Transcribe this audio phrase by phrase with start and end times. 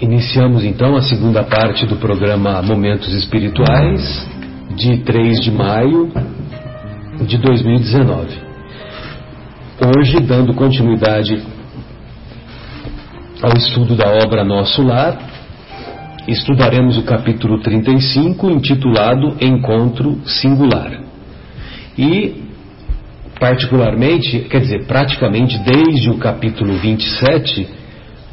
[0.00, 4.28] Iniciamos então a segunda parte do programa Momentos Espirituais,
[4.74, 6.10] de 3 de maio
[7.24, 8.36] de 2019.
[9.96, 11.40] Hoje, dando continuidade
[13.40, 15.16] ao estudo da obra Nosso Lar,
[16.26, 21.04] estudaremos o capítulo 35, intitulado Encontro Singular.
[21.96, 22.42] E,
[23.38, 27.83] particularmente, quer dizer, praticamente desde o capítulo 27,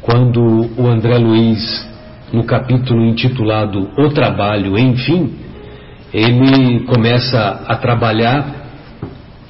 [0.02, 1.88] quando o André Luiz,
[2.32, 5.32] no capítulo intitulado O Trabalho, enfim,
[6.12, 8.62] ele começa a trabalhar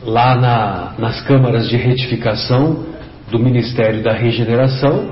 [0.05, 2.85] lá na, nas câmaras de retificação
[3.31, 5.11] do Ministério da Regeneração,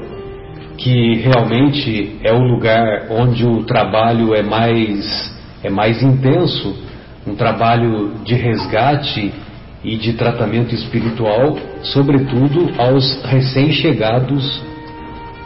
[0.76, 6.77] que realmente é o lugar onde o trabalho é mais, é mais intenso,
[7.27, 9.32] um trabalho de resgate
[9.82, 14.70] e de tratamento espiritual, sobretudo aos recém-chegados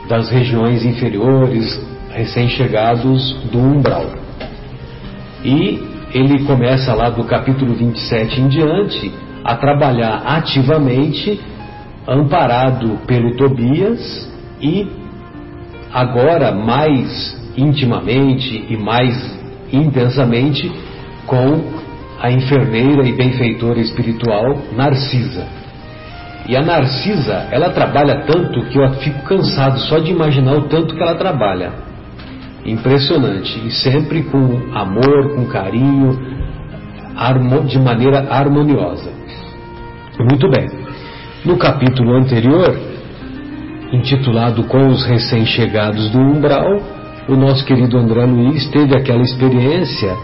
[0.08, 4.06] das regiões inferiores, recém-chegados do umbral.
[5.44, 9.12] E ele começa lá do capítulo 27 em diante
[9.44, 11.40] a trabalhar ativamente,
[12.06, 14.86] amparado pelo Tobias e
[15.92, 19.14] agora mais intimamente e mais
[19.72, 20.70] intensamente
[21.26, 21.84] com
[22.20, 25.63] a enfermeira e benfeitora espiritual Narcisa.
[26.46, 30.94] E a Narcisa, ela trabalha tanto que eu fico cansado só de imaginar o tanto
[30.94, 31.72] que ela trabalha.
[32.66, 33.66] Impressionante.
[33.66, 36.18] E sempre com amor, com carinho,
[37.66, 39.10] de maneira harmoniosa.
[40.18, 40.68] Muito bem.
[41.44, 42.74] No capítulo anterior,
[43.92, 46.78] intitulado Com os Recém-Chegados do Umbral,
[47.28, 50.14] o nosso querido André Luiz teve aquela experiência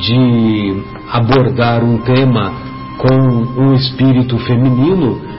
[0.00, 2.52] de abordar um tema
[2.98, 5.31] com um espírito feminino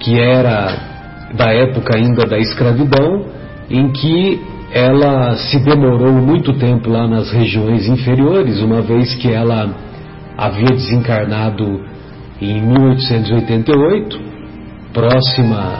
[0.00, 0.90] que era
[1.34, 3.26] da época ainda da escravidão,
[3.70, 4.40] em que
[4.72, 9.70] ela se demorou muito tempo lá nas regiões inferiores, uma vez que ela
[10.36, 11.80] havia desencarnado
[12.40, 14.20] em 1888,
[14.92, 15.78] próxima,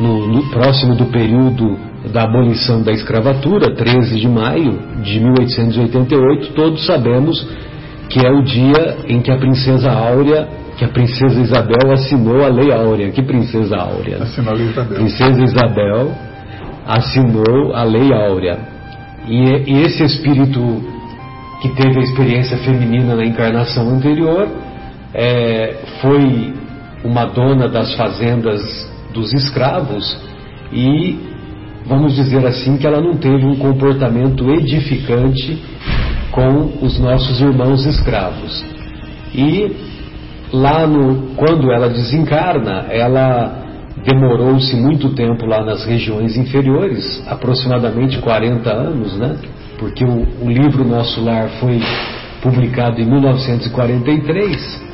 [0.00, 1.78] no, no, próximo do período
[2.12, 7.46] da abolição da escravatura, 13 de maio de 1888, todos sabemos
[8.08, 10.48] que é o dia em que a princesa Áurea
[10.82, 13.10] que a princesa Isabel assinou a Lei Áurea.
[13.12, 14.22] Que princesa Áurea?
[14.22, 14.96] Assinou a Lei Isabel.
[14.96, 16.12] Princesa Isabel
[16.86, 18.58] assinou a Lei Áurea.
[19.28, 20.60] E, e esse espírito
[21.60, 24.48] que teve a experiência feminina na encarnação anterior
[25.14, 26.52] é, foi
[27.04, 28.60] uma dona das fazendas
[29.14, 30.18] dos escravos
[30.72, 31.16] e
[31.86, 35.62] vamos dizer assim que ela não teve um comportamento edificante
[36.32, 38.64] com os nossos irmãos escravos.
[39.32, 39.92] E
[40.52, 43.62] lá no, quando ela desencarna, ela
[44.04, 49.36] demorou-se muito tempo lá nas regiões inferiores, aproximadamente 40 anos, né?
[49.78, 51.80] Porque o, o livro Nosso Lar foi
[52.42, 54.92] publicado em 1943,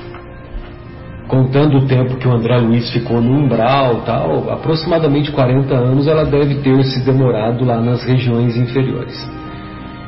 [1.26, 6.24] contando o tempo que o André Luiz ficou no umbral, tal, aproximadamente 40 anos ela
[6.24, 9.14] deve ter se demorado lá nas regiões inferiores.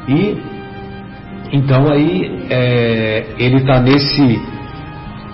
[0.08, 0.36] E
[1.52, 4.40] então aí é, ele está nesse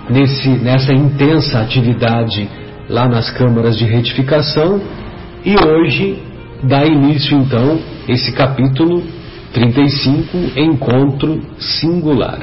[0.09, 2.49] nesse, nessa intensa atividade
[2.89, 4.81] lá nas câmaras de retificação
[5.45, 6.21] e hoje
[6.63, 9.03] dá início então esse capítulo
[9.53, 12.39] 35, Encontro Singular.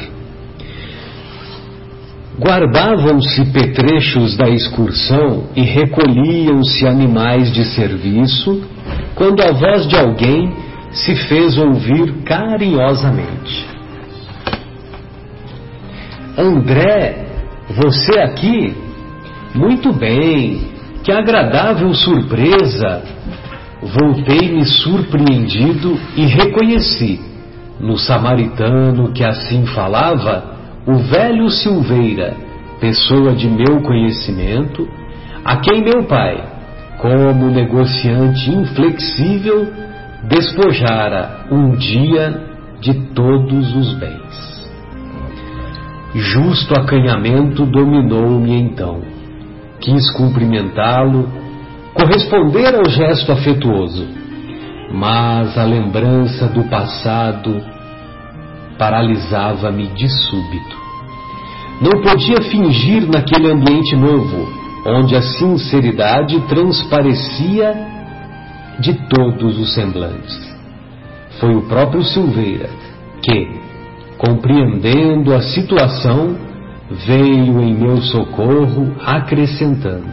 [2.39, 8.61] Guardavam-se petrechos da excursão e recolhiam-se animais de serviço,
[9.15, 10.53] quando a voz de alguém
[10.91, 13.67] se fez ouvir carinhosamente.
[16.37, 17.24] André
[17.71, 18.77] você aqui?
[19.55, 20.61] Muito bem,
[21.03, 23.03] que agradável surpresa!
[23.83, 27.21] Voltei-me surpreendido e reconheci,
[27.79, 30.55] no samaritano que assim falava,
[30.87, 32.35] o velho Silveira,
[32.81, 34.89] pessoa de meu conhecimento,
[35.45, 36.43] a quem meu pai,
[36.99, 39.67] como negociante inflexível,
[40.23, 42.43] despojara um dia
[42.81, 44.54] de todos os bens.
[46.15, 49.03] Justo acanhamento dominou-me então.
[49.81, 51.29] Quis cumprimentá-lo,
[51.93, 54.07] corresponder ao gesto afetuoso,
[54.93, 57.61] mas a lembrança do passado
[58.79, 60.77] paralisava-me de súbito.
[61.81, 64.49] Não podia fingir naquele ambiente novo,
[64.87, 67.75] onde a sinceridade transparecia
[68.79, 70.55] de todos os semblantes.
[71.41, 72.71] Foi o próprio Silveira
[73.23, 73.64] que,
[74.19, 76.37] compreendendo a situação,
[77.07, 80.13] veio em meu socorro acrescentando: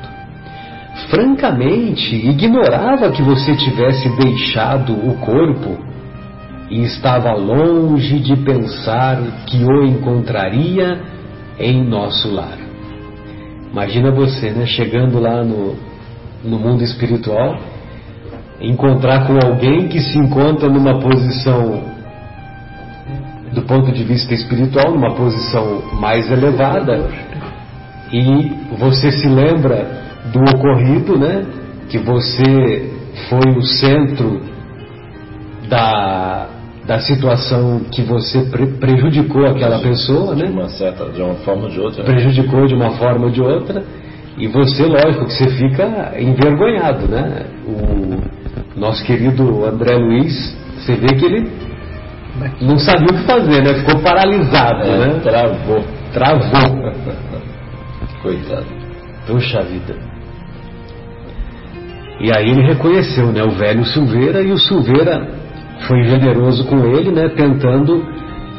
[1.09, 5.77] francamente ignorava que você tivesse deixado o corpo
[6.69, 11.01] e estava longe de pensar que o encontraria
[11.59, 12.57] em nosso lar.
[13.71, 15.75] Imagina você, né, chegando lá no,
[16.43, 17.57] no mundo espiritual,
[18.59, 21.90] encontrar com alguém que se encontra numa posição,
[23.53, 27.09] do ponto de vista espiritual, numa posição mais elevada,
[28.11, 29.87] e você se lembra
[30.31, 31.45] do ocorrido, né?
[31.89, 32.89] Que você
[33.29, 34.41] foi o centro
[35.69, 36.47] da,
[36.85, 40.47] da situação que você pre prejudicou aquela pessoa, né?
[40.47, 42.03] De uma certa, de uma forma ou de outra.
[42.03, 43.83] Prejudicou de uma forma ou de outra.
[44.37, 47.45] E você, lógico, que você fica envergonhado, né?
[47.67, 51.70] O nosso querido André Luiz, você vê que ele
[52.61, 53.73] não sabia o que fazer, né?
[53.75, 55.19] Ficou paralisado, é, né?
[55.23, 55.83] Travou.
[56.13, 56.93] Travou.
[58.21, 58.65] Coitado.
[59.27, 59.95] Puxa vida.
[62.19, 65.27] E aí ele reconheceu, né, o velho Silveira e o Silveira
[65.87, 68.05] foi generoso com ele, né, tentando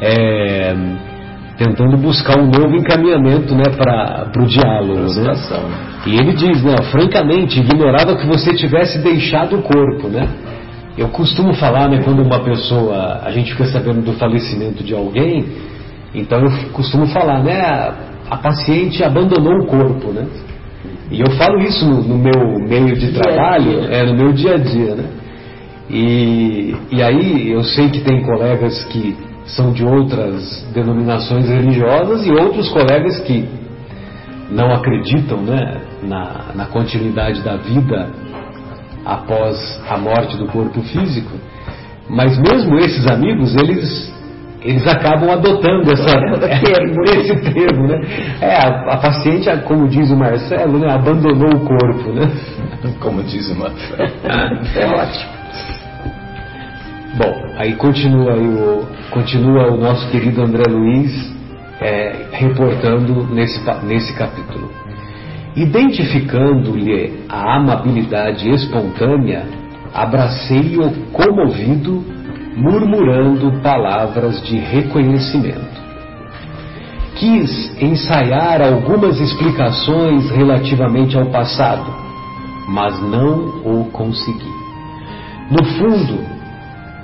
[0.01, 0.75] é,
[1.57, 5.33] tentando buscar um novo encaminhamento, né, para o diálogo, né?
[6.05, 10.27] E ele diz, né, francamente, ignorava que você tivesse deixado o corpo, né?
[10.97, 15.45] Eu costumo falar, né, quando uma pessoa, a gente fica sabendo do falecimento de alguém,
[16.13, 17.93] então eu costumo falar, né, a,
[18.29, 20.27] a paciente abandonou o corpo, né?
[21.09, 24.57] E eu falo isso no, no meu meio de trabalho, é no meu dia a
[24.57, 25.05] dia, né?
[25.89, 32.31] E, e aí eu sei que tem colegas que são de outras denominações religiosas e
[32.31, 33.47] outros colegas que
[34.49, 38.09] não acreditam né, na, na continuidade da vida
[39.05, 41.31] após a morte do corpo físico.
[42.09, 44.13] Mas mesmo esses amigos, eles
[44.63, 48.01] eles acabam adotando essa, termo, esse termo, né?
[48.39, 52.31] É, a, a, paciente, como diz o Marcelo, né, abandonou o corpo, né?
[52.99, 54.09] Como diz o Marcelo.
[54.75, 55.33] é ótimo.
[57.15, 61.33] Bom, aí continua, o, continua o nosso querido André Luiz
[61.79, 64.71] é, reportando nesse, nesse capítulo.
[65.55, 69.45] Identificando-lhe a amabilidade espontânea,
[69.93, 72.03] abracei-o comovido
[72.55, 75.83] murmurando palavras de reconhecimento.
[77.15, 81.93] Quis ensaiar algumas explicações relativamente ao passado,
[82.67, 84.51] mas não o consegui.
[85.51, 86.19] No fundo,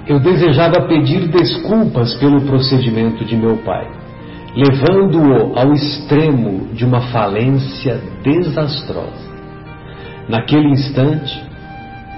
[0.08, 3.88] eu desejava pedir desculpas pelo procedimento de meu pai,
[4.60, 9.30] levando-o ao extremo de uma falência desastrosa.
[10.28, 11.42] Naquele instante,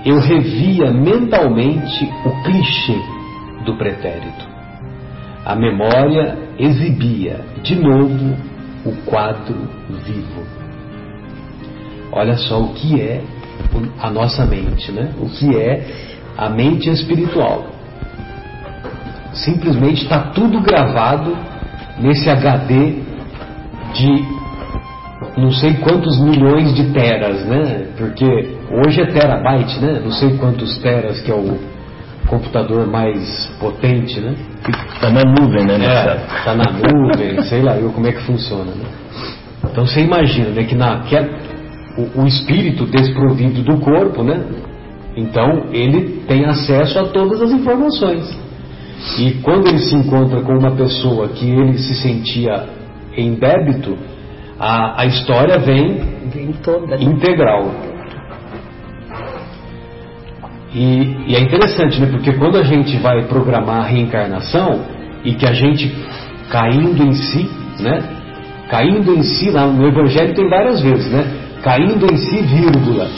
[0.03, 2.99] eu revia mentalmente o clichê
[3.63, 4.49] do pretérito.
[5.45, 8.35] A memória exibia de novo
[8.85, 9.69] o quadro
[10.03, 10.43] vivo.
[12.11, 13.21] Olha só o que é
[13.99, 15.13] a nossa mente, né?
[15.19, 15.85] O que é
[16.35, 17.67] a mente espiritual.
[19.31, 21.50] Simplesmente está tudo gravado
[22.01, 22.95] nesse HD
[23.93, 24.41] de
[25.37, 27.87] não sei quantos milhões de teras, né?
[27.97, 28.25] Porque
[28.85, 30.01] hoje é terabyte, né?
[30.03, 31.57] Não sei quantos teras que é o
[32.27, 34.35] computador mais potente, né?
[34.93, 35.75] Está na nuvem, né?
[35.75, 38.85] É, está na nuvem, sei lá eu como é que funciona, né?
[39.63, 41.29] Então você imagina, né, que na, que é
[41.97, 44.43] o, o espírito desprovido do corpo, né?
[45.15, 48.37] Então ele tem acesso a todas as informações.
[49.19, 52.67] E quando ele se encontra com uma pessoa que ele se sentia
[53.15, 53.97] em débito,
[54.59, 56.01] a, a história vem,
[56.33, 56.97] vem toda, né?
[57.03, 57.71] integral.
[60.73, 62.07] E, e, é interessante, né?
[62.11, 64.81] Porque quando a gente vai programar a reencarnação
[65.25, 65.93] e que a gente
[66.49, 67.99] caindo em si, né?
[68.69, 71.25] Caindo em si, lá no Evangelho tem várias vezes, né?
[71.61, 73.09] Caindo em si, vírgula.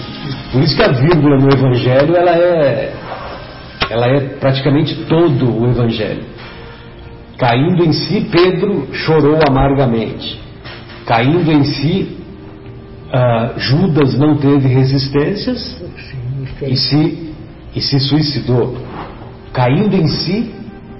[0.51, 2.93] Por isso que a vírgula no Evangelho ela é,
[3.93, 6.23] ela é praticamente todo o Evangelho.
[7.37, 10.41] Caindo em si, Pedro chorou amargamente.
[11.05, 12.17] Caindo em si,
[13.13, 15.79] uh, Judas não teve resistências
[16.63, 17.33] e se
[17.75, 18.77] e se suicidou.
[19.51, 20.51] Caindo em si,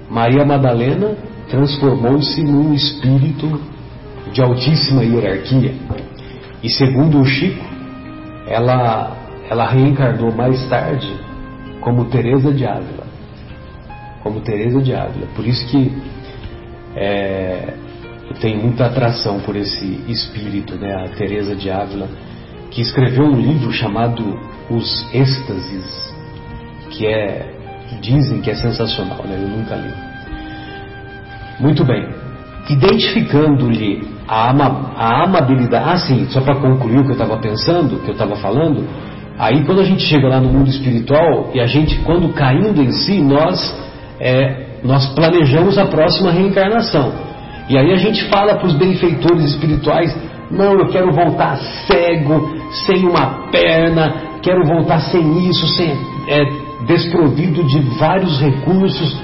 [0.08, 1.16] Maria Madalena
[1.50, 3.60] transformou-se num espírito
[4.32, 5.74] de altíssima hierarquia.
[6.62, 7.64] E segundo o Chico,
[8.46, 9.16] ela,
[9.50, 11.23] ela reencarnou mais tarde
[11.84, 13.04] como Teresa de Ávila.
[14.22, 15.26] Como Teresa de Ávila.
[15.36, 15.92] Por isso que
[16.96, 17.74] é,
[18.40, 20.94] tenho muita atração por esse espírito, né?
[20.94, 22.08] A Teresa de Ávila,
[22.70, 24.38] que escreveu um livro chamado
[24.70, 26.14] Os Êxtases
[26.90, 27.50] que é
[28.00, 29.38] dizem que é sensacional, né?
[29.40, 29.92] Eu nunca li.
[31.60, 32.08] Muito bem.
[32.68, 35.84] identificando-lhe a, ama, a amabilidade.
[35.86, 38.88] Ah, sim, só para concluir o que eu estava pensando, que eu estava falando.
[39.38, 42.90] Aí quando a gente chega lá no mundo espiritual e a gente, quando caindo em
[42.92, 43.74] si, nós,
[44.20, 47.12] é, nós planejamos a próxima reencarnação.
[47.68, 50.16] E aí a gente fala para os benfeitores espirituais:
[50.50, 52.54] não, eu quero voltar cego,
[52.86, 55.90] sem uma perna, quero voltar sem isso, sem,
[56.28, 56.44] é,
[56.86, 59.18] desprovido de vários recursos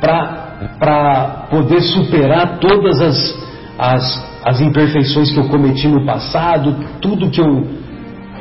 [0.00, 7.40] para poder superar todas as, as, as imperfeições que eu cometi no passado, tudo que
[7.40, 7.66] eu,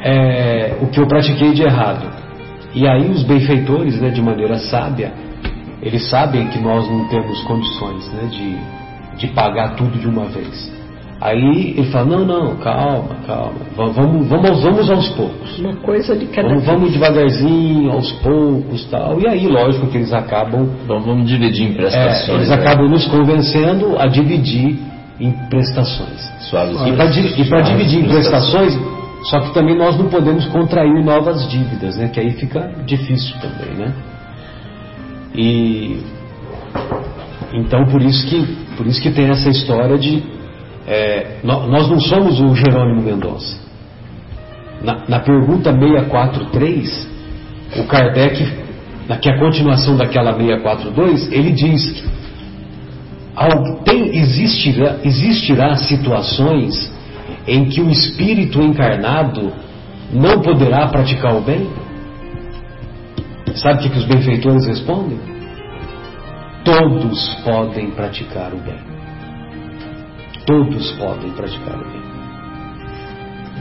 [0.04, 2.06] é, o que eu pratiquei de errado.
[2.76, 5.14] E aí os benfeitores, né, de maneira sábia,
[5.82, 10.74] eles sabem que nós não temos condições né, de, de pagar tudo de uma vez.
[11.22, 15.58] Aí ele fala, não, não, calma, calma, vamos, vamos, vamos aos poucos.
[15.60, 16.76] Uma coisa de cada vamos, vez.
[16.76, 19.22] Vamos devagarzinho, aos poucos tal.
[19.22, 20.68] E aí, lógico que eles acabam.
[20.86, 22.30] Vamos, vamos dividir em prestações.
[22.30, 22.56] É, eles né?
[22.56, 24.78] acabam nos convencendo a dividir
[25.18, 26.20] em prestações.
[26.50, 28.78] Suaves, e para dividir em prestações,
[29.24, 32.10] só que também nós não podemos contrair novas dívidas, né?
[32.10, 33.94] Que aí fica difícil também, né?
[35.36, 36.00] E
[37.54, 40.24] então por isso que por isso que tem essa história de
[40.86, 43.58] é, nós não somos o Jerônimo Mendonça.
[44.82, 47.10] Na, na pergunta 643,
[47.78, 48.46] o Kardec,
[49.22, 52.04] que é a continuação daquela 642, ele diz:
[53.86, 56.93] tem, existirá, existirá situações
[57.48, 59.52] em que o espírito encarnado
[60.12, 61.70] não poderá praticar o bem?
[63.56, 65.20] Sabe o que, os benfeitores respondem?
[66.64, 68.80] Todos podem praticar o bem.
[70.46, 72.02] Todos podem praticar o bem.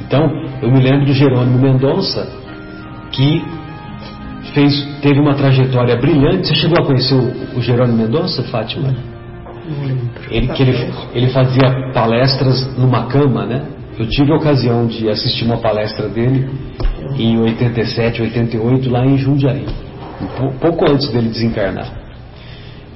[0.06, 0.30] Então,
[0.62, 2.26] eu me lembro do Jerônimo Mendonça,
[3.10, 3.44] que
[4.54, 6.48] fez, teve uma trajetória brilhante.
[6.48, 8.94] Você chegou a conhecer o, o Jerônimo Mendonça, Fátima?
[10.30, 13.66] Ele, que ele, ele fazia palestras numa cama, né?
[13.98, 16.48] Eu tive a ocasião de assistir uma palestra dele
[17.18, 19.66] em 87, 88, lá em Jundiaí,
[20.60, 21.92] pouco antes dele desencarnar.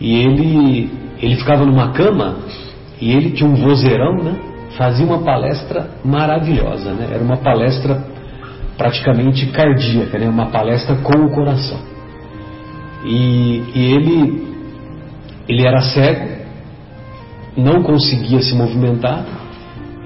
[0.01, 2.37] E ele, ele ficava numa cama
[3.01, 4.37] e ele tinha um vozeirão, né?
[4.77, 7.09] Fazia uma palestra maravilhosa, né?
[7.13, 8.03] Era uma palestra
[8.77, 10.29] praticamente cardíaca, né?
[10.29, 11.79] Uma palestra com o coração.
[13.05, 14.47] E, e ele,
[15.49, 16.36] ele era cego,
[17.57, 19.25] não conseguia se movimentar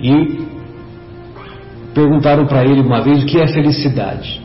[0.01, 0.47] e
[1.95, 4.41] perguntaram para ele uma vez o que é felicidade.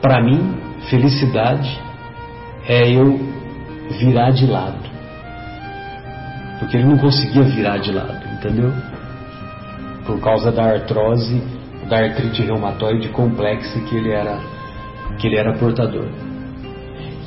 [0.00, 0.54] Para mim,
[0.88, 1.78] felicidade
[2.66, 3.20] é eu
[3.98, 4.94] virar de lado
[6.64, 8.72] porque ele não conseguia virar de lado, entendeu?
[10.06, 11.42] Por causa da artrose,
[11.88, 14.38] da artrite reumatoide complexa que ele era,
[15.18, 16.06] que ele era portador.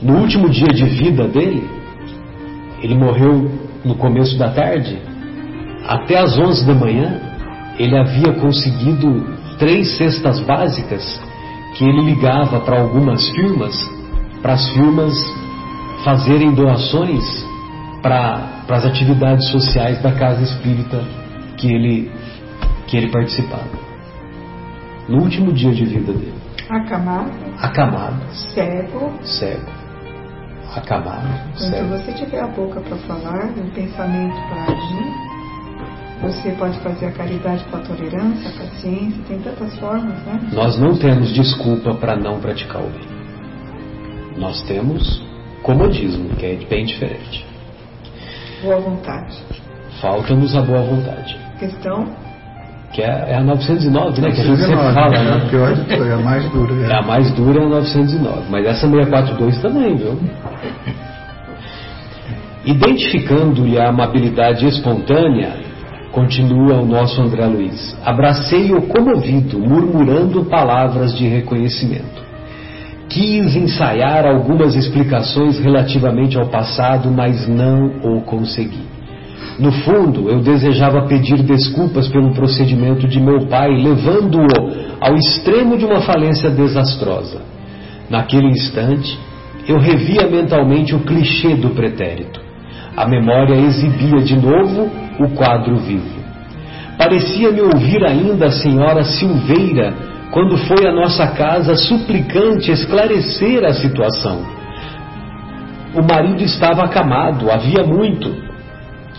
[0.02, 1.68] No último dia de vida dele,
[2.82, 3.50] ele morreu
[3.88, 5.02] no começo da tarde,
[5.88, 7.20] até às 11 da manhã,
[7.80, 9.26] ele havia conseguido
[9.58, 11.20] três cestas básicas
[11.78, 13.76] que ele ligava para algumas firmas,
[14.42, 15.14] para as firmas
[16.04, 17.24] fazerem doações
[18.02, 21.04] para as atividades sociais da casa espírita
[21.58, 22.12] que ele,
[22.88, 23.88] que ele participava.
[25.08, 26.34] No último dia de vida dele.
[26.70, 27.32] Acamado.
[27.60, 28.22] Acamado.
[28.34, 29.12] Cego.
[29.24, 29.87] Cego.
[30.78, 31.28] Acamado.
[31.58, 35.28] Quando você tiver a boca para falar, um pensamento para agir,
[36.22, 40.40] você pode fazer a caridade com a tolerância, a paciência, tem tantas formas, né?
[40.54, 43.08] Nós não temos desculpa para não praticar o bem.
[44.38, 45.24] Nós temos
[45.64, 47.46] comodismo, que é bem diferente.
[48.62, 49.36] Boa vontade.
[50.00, 51.38] Falta-nos a boa vontade.
[51.60, 52.27] Questão?
[52.92, 54.32] Que é, é a 909, né?
[54.32, 55.30] Que a gente sempre fala, né?
[55.30, 56.74] É a pior de todas, é a mais dura.
[56.74, 56.90] É.
[56.90, 58.42] é a mais dura é a 909.
[58.50, 60.20] Mas essa 642 também, viu?
[62.66, 65.54] Identificando-lhe a amabilidade espontânea,
[66.12, 72.26] continua o nosso André Luiz, abracei-o comovido, murmurando palavras de reconhecimento.
[73.08, 78.97] Quis ensaiar algumas explicações relativamente ao passado, mas não o consegui.
[79.60, 84.48] No fundo, eu desejava pedir desculpas pelo procedimento de meu pai, levando-o
[85.02, 87.42] ao extremo de uma falência desastrosa.
[88.10, 89.18] Naquele instante,
[89.68, 92.40] eu revia mentalmente o clichê do pretérito.
[92.96, 94.90] A memória exibia de novo
[95.20, 96.18] o quadro vivo.
[96.98, 99.94] Parecia-me ouvir ainda a senhora Silveira
[100.32, 104.46] quando foi à nossa casa suplicante esclarecer a situação.
[105.96, 108.47] O marido estava acamado, havia muito,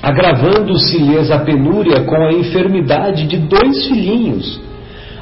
[0.03, 4.61] agravando-se-lhes a penúria com a enfermidade de dois filhinhos.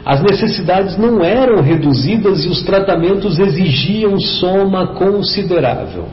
[0.04, 6.04] As necessidades não eram reduzidas e os tratamentos exigiam soma considerável.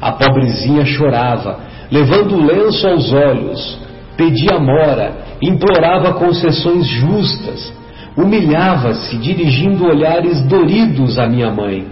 [0.00, 1.58] A pobrezinha chorava,
[1.90, 3.78] levando o lenço aos olhos,
[4.16, 7.72] pedia mora, implorava concessões justas,
[8.16, 11.86] humilhava-se, dirigindo olhares doridos à minha mãe.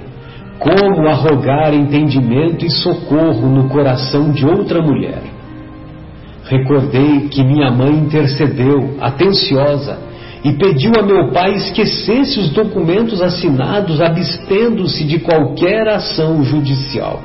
[0.58, 5.37] Como arrogar entendimento e socorro no coração de outra mulher?
[6.48, 9.98] Recordei que minha mãe intercedeu, atenciosa,
[10.42, 17.20] e pediu a meu pai esquecesse os documentos assinados, abstendo-se de qualquer ação judicial.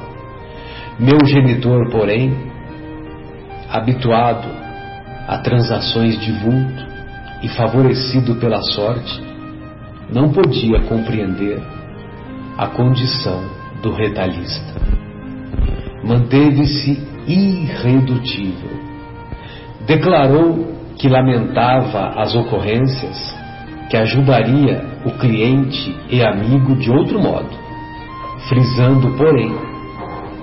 [1.00, 2.34] Meu genitor, porém,
[3.70, 4.48] habituado
[5.27, 6.86] a transações de vulto
[7.42, 9.22] e favorecido pela sorte,
[10.12, 11.62] não podia compreender
[12.58, 13.42] a condição
[13.82, 14.74] do retalhista.
[16.03, 18.93] Manteve-se irredutível.
[19.86, 23.36] Declarou que lamentava as ocorrências,
[23.90, 27.50] que ajudaria o cliente e amigo de outro modo,
[28.48, 29.54] frisando, porém,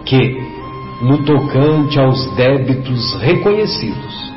[0.05, 0.39] que,
[1.03, 4.33] no tocante aos débitos reconhecidos,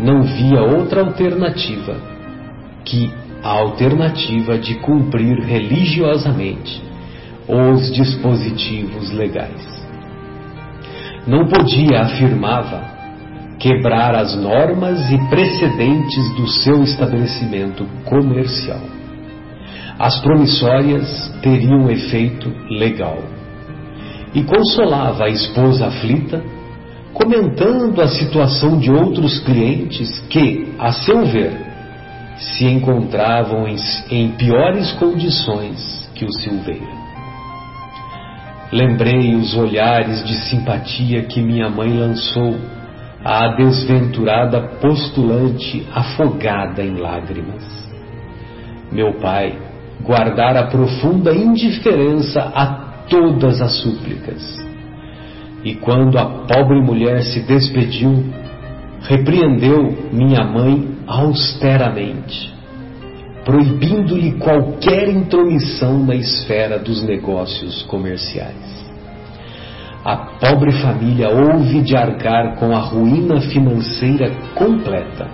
[0.00, 1.96] não via outra alternativa
[2.84, 3.10] que
[3.42, 6.82] a alternativa de cumprir religiosamente
[7.48, 9.84] os dispositivos legais.
[11.26, 12.93] Não podia, afirmava,
[13.64, 18.82] quebrar as normas e precedentes do seu estabelecimento comercial.
[19.98, 23.22] As promissórias teriam efeito legal.
[24.34, 26.44] E consolava a esposa aflita,
[27.14, 31.58] comentando a situação de outros clientes que, a seu ver,
[32.36, 33.76] se encontravam em,
[34.10, 37.02] em piores condições que o Silveira.
[38.70, 42.73] Lembrei os olhares de simpatia que minha mãe lançou
[43.24, 47.64] à desventurada postulante afogada em lágrimas.
[48.92, 49.58] Meu pai
[50.02, 52.66] guardara profunda indiferença a
[53.08, 54.62] todas as súplicas.
[55.64, 58.22] E quando a pobre mulher se despediu,
[59.00, 62.52] repreendeu minha mãe austeramente,
[63.44, 68.84] proibindo-lhe qualquer intromissão na esfera dos negócios comerciais
[70.04, 75.26] a pobre família houve de arcar com a ruína financeira completa.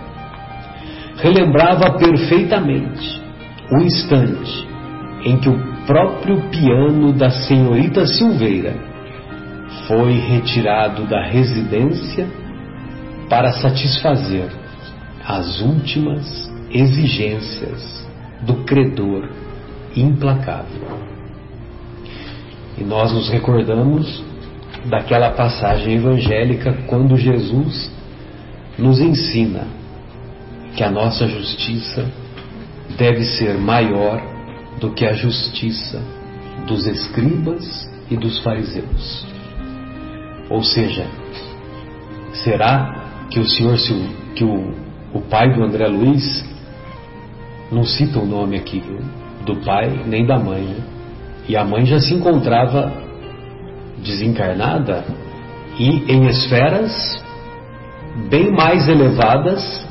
[1.16, 3.20] Relembrava perfeitamente
[3.72, 4.68] o instante
[5.24, 8.74] em que o próprio piano da senhorita Silveira
[9.88, 12.26] foi retirado da residência
[13.28, 14.48] para satisfazer
[15.26, 18.08] as últimas exigências
[18.42, 19.28] do credor
[19.96, 21.10] implacável.
[22.78, 24.29] E nós nos recordamos
[24.84, 27.90] daquela passagem evangélica quando Jesus
[28.78, 29.66] nos ensina
[30.74, 32.08] que a nossa justiça
[32.96, 34.22] deve ser maior
[34.80, 36.02] do que a justiça
[36.66, 39.26] dos escribas e dos fariseus.
[40.48, 41.06] Ou seja,
[42.32, 43.76] será que o senhor,
[44.34, 44.74] que o,
[45.12, 46.44] o pai do André Luiz,
[47.70, 48.98] não cita o nome aqui, viu?
[49.44, 50.76] Do pai nem da mãe, né?
[51.48, 53.09] E a mãe já se encontrava
[54.02, 55.04] desencarnada
[55.78, 57.22] e em esferas
[58.28, 59.86] bem mais elevadas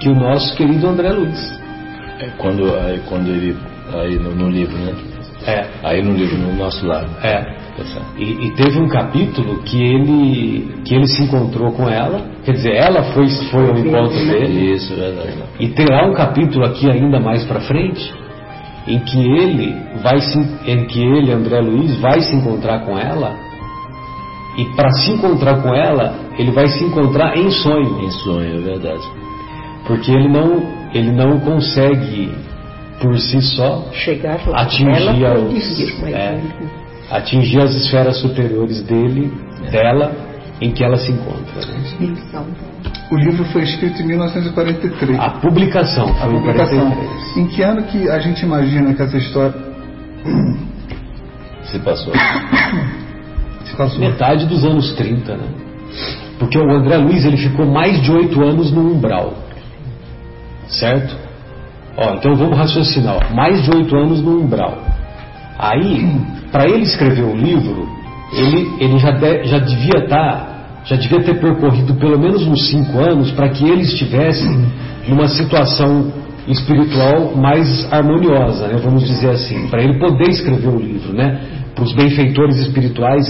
[0.00, 1.60] que o nosso querido André Luiz.
[2.20, 3.56] É quando, aí, quando ele.
[3.92, 4.94] Aí no, no, livro, né?
[5.46, 5.66] É.
[5.82, 7.08] Aí no livro, no nosso lado.
[7.22, 7.64] É.
[7.76, 12.52] Tá e, e, teve um capítulo que ele, que ele se encontrou com ela, quer
[12.52, 14.74] dizer, ela foi, foi ao encontro dele.
[14.74, 15.42] Isso, verdade.
[15.58, 18.14] E terá um capítulo aqui ainda mais para frente,
[18.86, 23.44] em que ele vai se, em que ele, André Luiz, vai se encontrar com ela
[24.56, 28.00] e para se encontrar com ela, ele vai se encontrar em sonho.
[28.02, 29.02] Em sonho, é verdade.
[29.86, 32.32] Porque ele não, ele não consegue
[33.00, 36.40] por si só chegar atingir, aos, é,
[37.10, 39.32] atingir as esferas superiores dele,
[39.66, 39.70] é.
[39.70, 40.12] dela,
[40.60, 41.66] em que ela se encontra.
[41.66, 42.14] Né?
[43.10, 45.18] O livro foi escrito em 1943.
[45.18, 46.88] A publicação a publicação.
[46.88, 47.36] em 43.
[47.36, 49.54] Em que ano que a gente imagina que essa história
[51.64, 52.12] se passou?
[53.64, 55.48] Se Metade dos anos 30, né?
[56.38, 59.34] Porque o André Luiz ele ficou mais de oito anos no umbral.
[60.68, 61.16] Certo?
[61.96, 63.16] Ó, então vamos raciocinar.
[63.16, 63.34] Ó.
[63.34, 64.78] Mais de oito anos no umbral.
[65.58, 67.88] Aí, para ele escrever o livro,
[68.32, 70.36] ele, ele já, de, já devia estar.
[70.36, 70.53] Tá,
[70.84, 74.44] já devia ter percorrido pelo menos uns cinco anos para que ele estivesse
[75.08, 76.12] numa situação
[76.46, 81.40] espiritual mais harmoniosa, né, vamos dizer assim, para ele poder escrever o livro, né,
[81.74, 83.26] para os benfeitores espirituais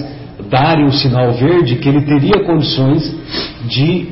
[0.51, 3.15] darem o sinal verde que ele teria condições
[3.67, 4.09] de,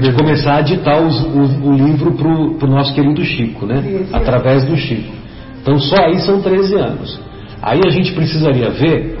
[0.00, 4.06] de começar a ditar os, o, o, livro para o nosso querido Chico, né?
[4.12, 5.12] Através do Chico.
[5.60, 7.20] Então só aí são 13 anos.
[7.60, 9.17] Aí a gente precisaria ver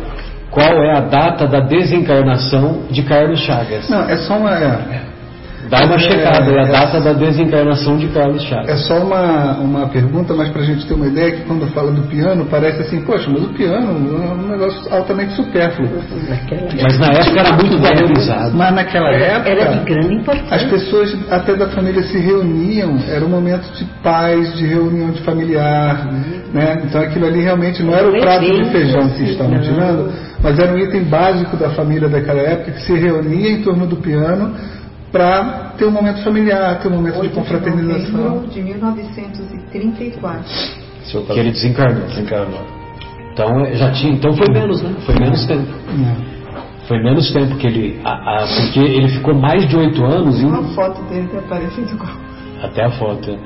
[0.50, 3.88] qual é a data da desencarnação de Carlos Chagas.
[3.88, 5.07] Não, é só uma.
[5.68, 8.68] Dá uma É, checada, é a é- data da desencarnação de Carlos Chagas.
[8.70, 11.92] É só uma, uma pergunta, mas para a gente ter uma ideia que quando fala
[11.92, 15.88] do piano, parece assim, poxa, mas o piano é um negócio altamente supérfluo.
[16.82, 18.56] Mas na época era muito valorizado.
[18.56, 20.68] Mas naquela época, Era de grande as importância.
[20.68, 26.06] pessoas até da família se reuniam, era um momento de paz, de reunião de familiar,
[26.52, 26.78] né?
[26.84, 30.10] Então aquilo ali realmente não era o prato de feijão que estavam tirando,
[30.42, 33.96] mas era um item básico da família daquela época que se reunia em torno do
[33.96, 34.54] piano
[35.12, 38.18] para ter um momento familiar, ter um momento de 8 de confraternização.
[38.20, 40.44] novembro de 1934.
[41.04, 42.06] Seu Que ele desencarnou.
[42.06, 42.60] desencarnou.
[43.32, 44.94] Então é, já tinha, então foi menos, né?
[45.06, 45.68] Foi menos tempo.
[45.90, 46.38] É.
[46.86, 48.00] Foi menos tempo que ele.
[48.04, 48.10] a-
[48.42, 52.06] a- porque ele ficou mais de oito anos Uma foto dele é parecido com,
[52.66, 53.30] Até a foto.
[53.30, 53.38] é.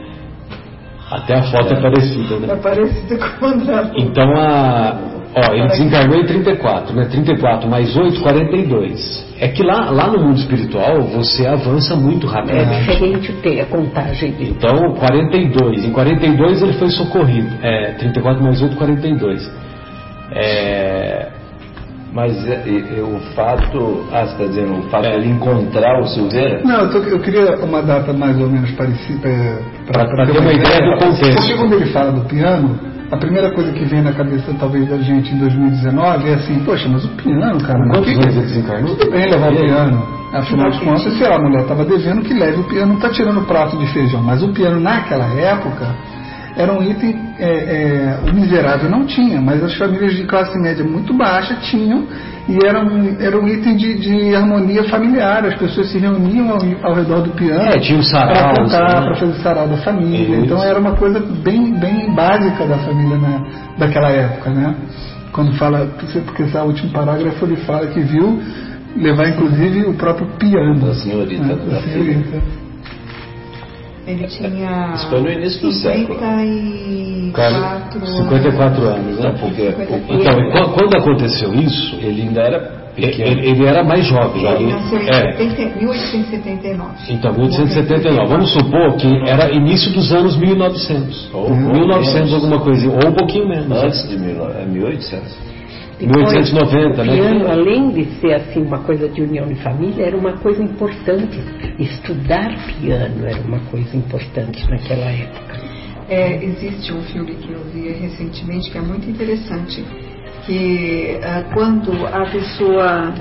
[1.10, 2.56] Até a foto é, parecida, é né?
[2.56, 3.90] parecido com o André.
[3.96, 4.96] Então a.
[5.34, 7.06] Ó, ele desencarnou em 34, né?
[7.06, 9.32] 34 mais 8, 42.
[9.40, 12.80] É que lá, lá no mundo espiritual você avança muito É rapidamente.
[12.80, 14.54] diferente ter a contagem dele.
[14.58, 15.84] Então, 42.
[15.86, 17.48] Em 42 ele foi socorrido.
[17.62, 19.50] É, 34 mais 8, 42.
[20.34, 21.28] É,
[22.14, 25.12] Mas é, e- e o fato, ah, você está dizendo, o fato É.
[25.12, 26.60] de ele encontrar o Silveira?
[26.62, 29.30] Não, eu, tô- eu queria uma data mais ou menos parecida
[29.86, 31.36] Pra- pra ter uma ideia do contexto.
[31.36, 32.78] Porque quando ele fala do piano,
[33.12, 36.88] a primeira coisa que vem na cabeça talvez da gente em 2019 é assim, poxa,
[36.88, 38.96] mas o piano, cara, quantos que- anos ele desencarnou?
[38.96, 40.02] tudo bem levar o piano.
[40.32, 43.10] Afinal de contas, sei lá, a mulher estava devendo que leve o piano, não está
[43.10, 44.22] tirando o prato de feijão.
[44.22, 45.94] Mas o piano naquela época
[46.56, 50.84] era um item, é, é, o miserável não tinha, mas as famílias de classe média
[50.84, 52.06] muito baixa tinham,
[52.48, 55.44] e era um, era um item de, de harmonia familiar.
[55.46, 59.06] As pessoas se reuniam ao, ao redor do piano É, os para cantar, né?
[59.06, 60.36] para fazer sarau da família.
[60.36, 60.44] Isso.
[60.44, 63.44] Então era uma coisa bem, bem básica da família na,
[63.78, 64.74] daquela época, né?
[65.32, 65.86] Quando fala,
[66.26, 68.40] porque esse último parágrafo ele fala que viu
[68.96, 70.80] levar inclusive o próprio piano.
[70.80, 72.61] Da senhorita, né, da senhorita.
[74.06, 76.18] Ele tinha Isso foi no início do século.
[76.18, 79.28] 54 54 anos, né?
[79.28, 79.62] Não, porque
[80.10, 83.40] Então, quan- quando aconteceu isso, ele ainda era ele, pequeno.
[83.40, 84.44] ele era mais jovem.
[84.44, 86.90] Ele nasceu em é, 70 1879.
[87.10, 88.28] então, 1879.
[88.28, 91.30] Vamos supor que era início dos anos 1900.
[91.32, 92.34] Ou- 1900 menos.
[92.34, 93.70] alguma coisinha, ou um pouquinho menos.
[93.82, 95.52] Antes de mil, é 1800.
[96.00, 97.12] Depois, 1890, o né?
[97.14, 101.38] piano, além de ser assim uma coisa de união de família, era uma coisa importante.
[101.78, 105.60] Estudar piano era uma coisa importante naquela época.
[106.08, 109.82] É, existe um filme que eu vi recentemente que é muito interessante,
[110.44, 113.14] que ah, quando a pessoa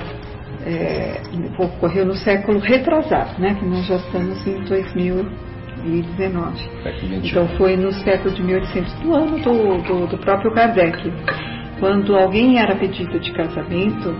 [0.66, 1.20] é,
[1.58, 6.58] ocorreu no século retrasado, né, que nós já estamos em 2019.
[6.82, 7.28] Século XXI.
[7.28, 11.12] Então foi no século de 1800, do ano do, do, do próprio Kardec.
[11.80, 14.14] Quando alguém era pedido de casamento,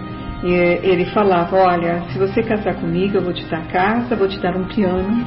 [0.44, 4.38] eh, ele falava, olha, se você casar comigo, eu vou te dar casa, vou te
[4.40, 5.24] dar um piano.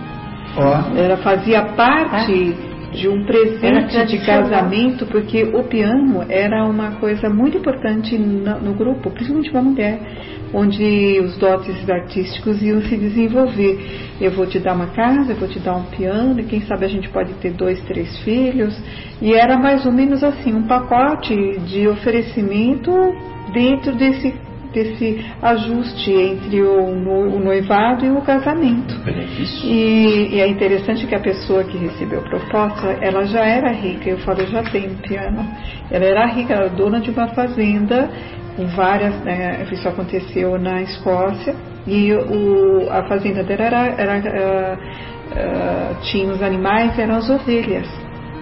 [0.58, 2.56] Ó, Ela fazia parte
[2.94, 4.44] de um presente de tradicional.
[4.44, 10.00] casamento, porque o piano era uma coisa muito importante no grupo, principalmente uma mulher,
[10.54, 13.78] onde os dotes artísticos iam se desenvolver.
[14.22, 16.86] Eu vou te dar uma casa, eu vou te dar um piano, e quem sabe
[16.86, 18.74] a gente pode ter dois, três filhos.
[19.22, 22.92] E era mais ou menos assim, um pacote de oferecimento
[23.54, 24.34] dentro desse,
[24.76, 28.94] desse ajuste entre o, no- o noivado e o casamento.
[29.04, 29.68] Benefício.
[29.68, 34.10] E, e é interessante que a pessoa que recebeu a proposta, ela já era rica.
[34.10, 35.44] Eu falo, já um piano.
[35.90, 38.10] Ela era rica, era dona de uma fazenda
[38.56, 39.16] com várias.
[39.24, 41.56] Né, isso aconteceu na Escócia.
[41.88, 44.78] E o, a fazenda dela era, era, ah,
[45.36, 47.88] ah, tinha os animais, eram as ovelhas.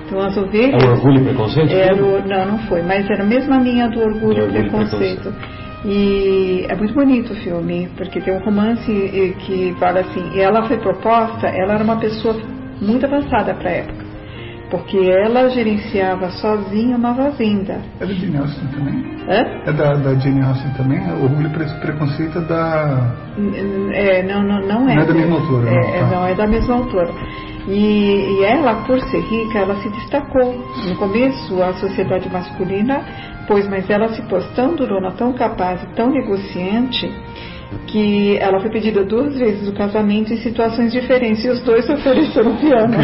[0.06, 0.84] Então as É ovelhas.
[0.84, 1.72] o orgulho e preconceito?
[1.72, 4.65] Era o- não, não foi, mas era mesmo a linha do orgulho, Do e Orgulho
[4.65, 5.34] e preconceito.
[5.86, 10.39] E é muito bonito o filme, porque tem um romance eh, que fala assim, e
[10.39, 12.36] ela foi proposta, ela era uma pessoa
[12.82, 14.06] muito avançada para a época,
[14.72, 17.82] porque ela gerenciava sozinha uma fazenda.
[18.00, 19.13] é da Jane Austen também.
[19.28, 19.46] Hã?
[19.65, 21.00] É da, da Jane Austen também?
[21.00, 23.12] O Orgulho e Pre- Preconceito é da.
[23.93, 24.96] É, não, não, não é.
[24.96, 26.08] Não é da mesma autora, É, não, é, tá.
[26.08, 27.10] não, é da mesma autora.
[27.67, 30.54] E, e ela, por ser rica, ela se destacou.
[30.86, 33.04] No começo, a sociedade masculina,
[33.47, 37.10] pois, mas ela se pôs tão durona, tão capaz e tão negociante,
[37.88, 42.56] que ela foi pedida duas vezes o casamento em situações diferentes, e os dois ofereceram
[42.58, 42.93] piano.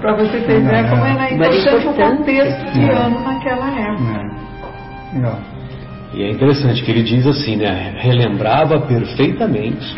[0.00, 4.20] Para você ter ideia como era Mas importante o contexto do piano naquela época.
[5.12, 5.16] É.
[5.16, 5.38] Legal.
[6.14, 7.94] E é interessante que ele diz assim, né?
[7.98, 9.94] Relembrava perfeitamente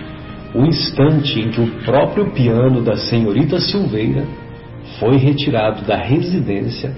[0.55, 4.25] o instante em que o próprio piano da senhorita Silveira
[4.99, 6.93] foi retirado da residência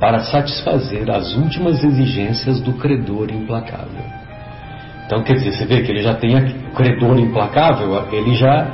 [0.00, 4.04] para satisfazer as últimas exigências do credor implacável.
[5.06, 8.66] Então, quer dizer, você vê que ele já tem o credor implacável, ele já,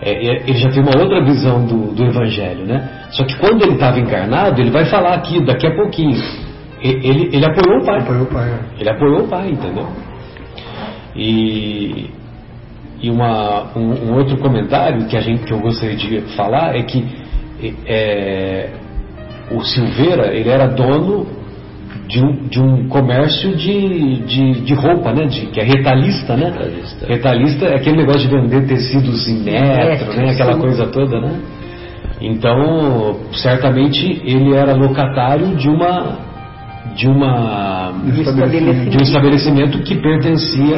[0.00, 2.88] é, é, ele já tem uma outra visão do, do Evangelho, né?
[3.10, 6.16] Só que quando ele estava encarnado, ele vai falar aqui, daqui a pouquinho.
[6.80, 8.00] Ele, ele apoiou o pai.
[8.00, 8.48] Apoiou o pai.
[8.48, 8.80] É.
[8.80, 9.86] Ele apoiou o pai, entendeu?
[11.14, 12.10] E,
[13.00, 16.82] e uma, um, um, outro comentário que, a gente, que eu gostaria de falar é
[16.82, 17.04] que
[17.86, 18.70] é,
[19.50, 21.26] o Silveira ele era dono
[22.08, 25.26] de um, de um comércio de, de, de roupa, né?
[25.26, 26.50] De, que é retalhista, né?
[26.50, 27.06] Retalhista.
[27.06, 30.30] retalhista é aquele negócio de vender tecidos em metro, né?
[30.30, 31.40] Aquela coisa toda, né?
[32.20, 36.26] Então, certamente ele era locatário de uma
[36.94, 40.76] de uma de um estabelecimento que pertencia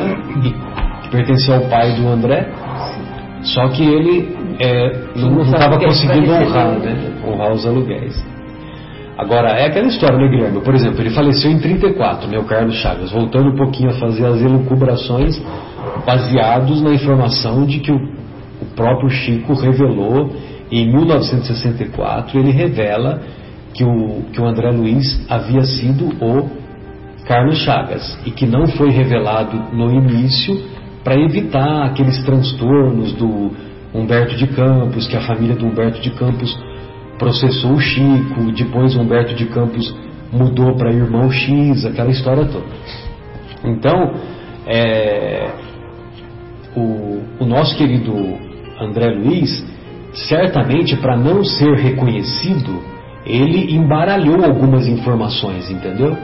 [1.08, 2.46] que pertencia ao pai do André,
[3.42, 7.12] só que ele é, não estava conseguindo honrar, né?
[7.26, 8.22] honrar os aluguéis.
[9.16, 10.60] Agora, é aquela história, né, Guilherme?
[10.60, 14.24] Por exemplo, ele faleceu em 34, né, o Carlos Chagas, voltando um pouquinho a fazer
[14.24, 15.40] as elucubrações
[16.06, 20.30] baseados na informação de que o, o próprio Chico revelou
[20.70, 23.20] em 1964, ele revela
[23.74, 26.48] que o, que o André Luiz havia sido o
[27.26, 30.77] Carlos Chagas e que não foi revelado no início
[31.08, 33.50] para evitar aqueles transtornos do
[33.94, 36.54] Humberto de Campos, que a família do Humberto de Campos
[37.18, 39.96] processou o Chico, depois o Humberto de Campos
[40.30, 42.66] mudou para irmão X, aquela história toda.
[43.64, 44.12] Então,
[44.66, 45.50] é,
[46.76, 48.12] o, o nosso querido
[48.78, 49.64] André Luiz,
[50.12, 52.82] certamente para não ser reconhecido,
[53.24, 56.14] ele embaralhou algumas informações, entendeu?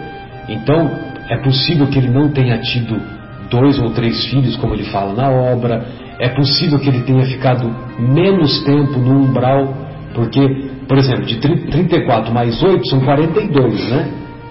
[0.46, 0.90] Então,
[1.30, 3.13] é possível que ele não tenha tido
[3.50, 5.85] dois ou três filhos, como ele fala na obra,
[6.18, 9.74] é possível que ele tenha ficado menos tempo no umbral,
[10.14, 14.09] porque por exemplo, de 34 mais 8 são 42, né?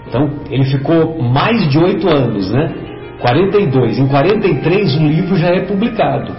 [0.07, 2.73] Então, ele ficou mais de 8 anos, né?
[3.21, 3.99] 42.
[3.99, 6.31] Em 43 o livro já é publicado.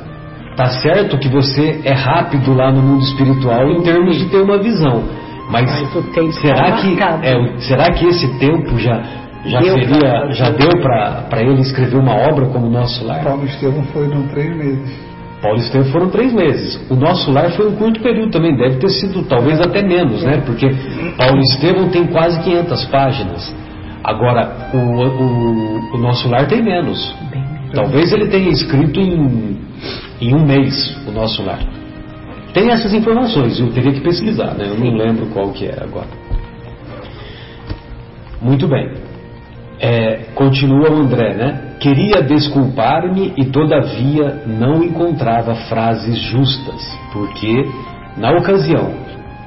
[0.57, 4.59] Tá certo que você é rápido lá no mundo espiritual em termos de ter uma
[4.59, 5.03] visão.
[5.51, 9.03] Mas, Mas será, tá que, é, será que esse tempo já,
[9.47, 13.23] já, deu seria, já deu para ele escrever uma obra como o Nosso Lar?
[13.23, 15.15] Paulo Estevam foi em três meses.
[15.45, 16.91] Paulo Estevam foram três meses.
[16.91, 20.43] O nosso lar foi um curto período também, deve ter sido talvez até menos, né?
[20.47, 20.67] Porque
[21.19, 23.55] Paulo Estevam tem quase 500 páginas.
[24.03, 27.15] Agora, o, o, o nosso lar tem menos.
[27.75, 29.59] Talvez ele tenha escrito em,
[30.23, 31.61] em um mês o nosso lar.
[32.55, 34.67] Tem essas informações, eu teria que pesquisar, né?
[34.69, 36.09] Eu não lembro qual que é agora.
[38.41, 39.04] Muito bem.
[39.81, 41.61] É, continua o André, né?
[41.81, 46.81] Queria desculpar-me e todavia não encontrava frases justas,
[47.13, 47.69] porque,
[48.17, 48.93] na ocasião,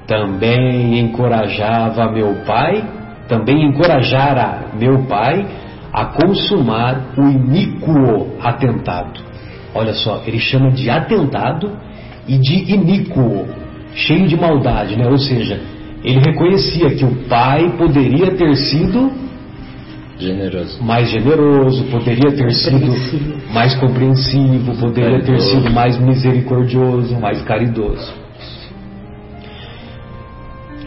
[0.06, 2.84] também encorajava meu pai,
[3.28, 5.46] também encorajara meu pai
[5.92, 9.20] a consumar o iníquo atentado.
[9.74, 11.72] Olha só, ele chama de atentado
[12.28, 13.48] e de iníquo,
[13.94, 15.08] cheio de maldade, né?
[15.08, 15.60] Ou seja,
[16.04, 19.27] ele reconhecia que o pai poderia ter sido
[20.20, 20.84] Generoso.
[20.84, 28.14] mais generoso, poderia ter sido mais compreensivo, poderia ter sido mais misericordioso, mais caridoso.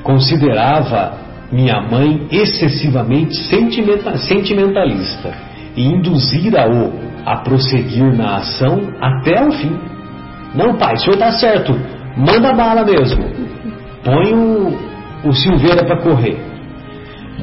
[0.02, 1.18] Considerava
[1.52, 5.32] minha mãe excessivamente sentimentalista
[5.76, 6.92] e induzira-o
[7.24, 9.78] a prosseguir na ação até o fim.
[10.54, 11.72] Não, pai, o senhor está certo,
[12.16, 13.24] manda bala mesmo.
[14.02, 16.38] Põe o, o Silveira para correr.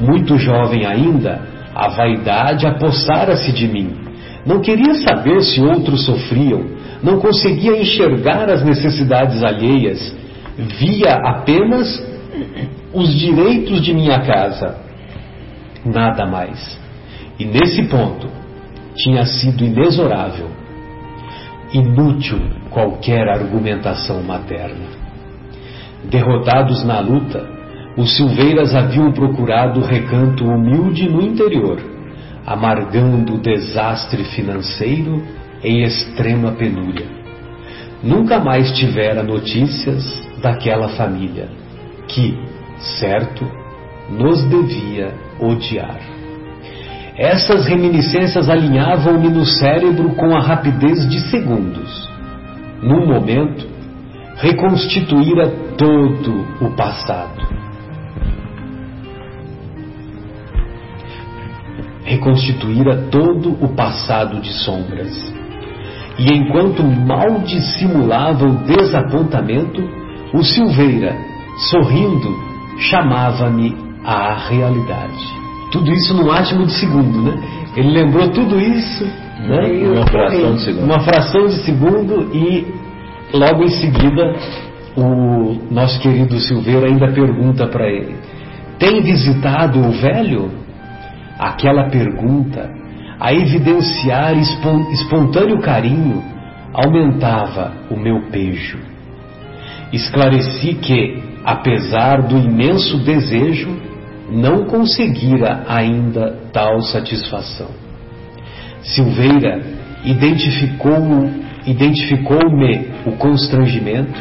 [0.00, 1.40] Muito jovem ainda,
[1.78, 3.96] a vaidade apossara-se de mim.
[4.44, 6.64] Não queria saber se outros sofriam,
[7.00, 10.12] não conseguia enxergar as necessidades alheias,
[10.56, 12.04] via apenas
[12.92, 14.76] os direitos de minha casa.
[15.84, 16.76] Nada mais.
[17.38, 18.28] E nesse ponto
[18.96, 20.48] tinha sido inexorável,
[21.72, 24.88] inútil qualquer argumentação materna.
[26.10, 27.57] Derrotados na luta,
[27.98, 31.80] os Silveiras haviam procurado recanto humilde no interior,
[32.46, 35.20] amargando o desastre financeiro
[35.64, 37.06] em extrema penúria.
[38.00, 40.04] Nunca mais tivera notícias
[40.40, 41.48] daquela família,
[42.06, 42.38] que,
[43.00, 43.44] certo,
[44.08, 45.98] nos devia odiar.
[47.16, 52.08] Essas reminiscências alinhavam-me no cérebro com a rapidez de segundos.
[52.80, 53.66] Num momento,
[54.36, 57.67] reconstituíra todo o passado
[62.08, 65.12] reconstituíra todo o passado de sombras.
[66.18, 69.80] E enquanto mal dissimulava o desapontamento,
[70.32, 71.16] o Silveira,
[71.70, 72.34] sorrindo,
[72.78, 75.24] chamava-me à realidade.
[75.70, 77.38] Tudo isso num átimo de segundo, né?
[77.76, 79.04] Ele lembrou tudo isso
[79.40, 79.88] Né?
[79.88, 80.84] Uma fração de segundo.
[80.84, 82.66] Uma fração de segundo e
[83.32, 84.34] logo em seguida
[84.96, 88.16] o nosso querido Silveira ainda pergunta para ele:
[88.78, 90.50] Tem visitado o velho?
[91.38, 92.68] Aquela pergunta,
[93.20, 96.22] a evidenciar espon- espontâneo carinho,
[96.72, 98.78] aumentava o meu pejo.
[99.92, 103.70] Esclareci que, apesar do imenso desejo,
[104.30, 107.68] não conseguira ainda tal satisfação.
[108.82, 109.62] Silveira
[110.04, 111.30] identificou-
[111.66, 114.20] identificou-me o constrangimento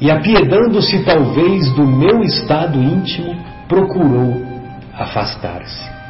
[0.00, 3.36] e, apiedando-se talvez do meu estado íntimo,
[3.68, 4.42] procurou
[4.94, 6.01] afastar-se.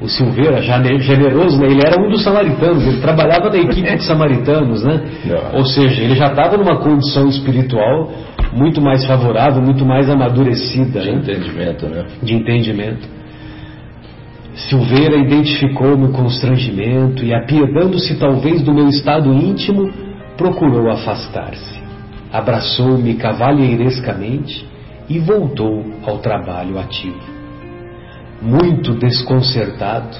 [0.00, 1.66] O Silveira, generoso, né?
[1.66, 5.00] ele era um dos samaritanos, ele trabalhava na equipe de samaritanos, né?
[5.24, 5.52] Já.
[5.54, 8.10] Ou seja, ele já estava numa condição espiritual
[8.52, 11.00] muito mais favorável, muito mais amadurecida.
[11.00, 11.16] De né?
[11.18, 12.04] entendimento, né?
[12.22, 13.08] de entendimento.
[14.54, 19.92] Silveira identificou-me o constrangimento e, apiedando-se talvez do meu estado íntimo,
[20.36, 21.82] procurou afastar-se.
[22.32, 24.66] Abraçou-me cavalheirescamente
[25.08, 27.33] e voltou ao trabalho ativo.
[28.44, 30.18] Muito desconcertado,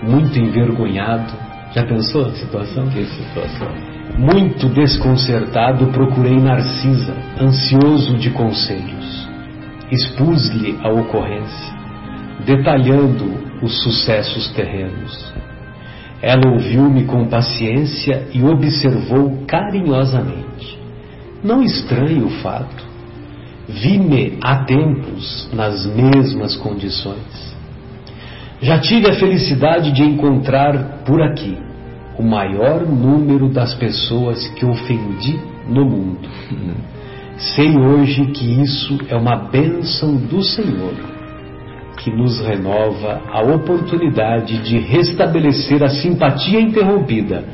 [0.00, 1.34] muito envergonhado.
[1.74, 2.88] Já pensou a situação?
[2.88, 3.68] Que situação.
[4.16, 9.28] Muito desconcertado, procurei Narcisa, ansioso de conselhos.
[9.90, 11.74] Expus-lhe a ocorrência,
[12.44, 13.24] detalhando
[13.60, 15.34] os sucessos terrenos.
[16.22, 20.78] Ela ouviu-me com paciência e observou carinhosamente.
[21.42, 22.85] Não estranho o fato.
[23.68, 27.56] Vi-me há tempos nas mesmas condições.
[28.60, 31.58] Já tive a felicidade de encontrar por aqui
[32.18, 36.28] o maior número das pessoas que ofendi no mundo.
[37.36, 40.94] Sei hoje que isso é uma bênção do Senhor,
[41.98, 47.44] que nos renova a oportunidade de restabelecer a simpatia interrompida,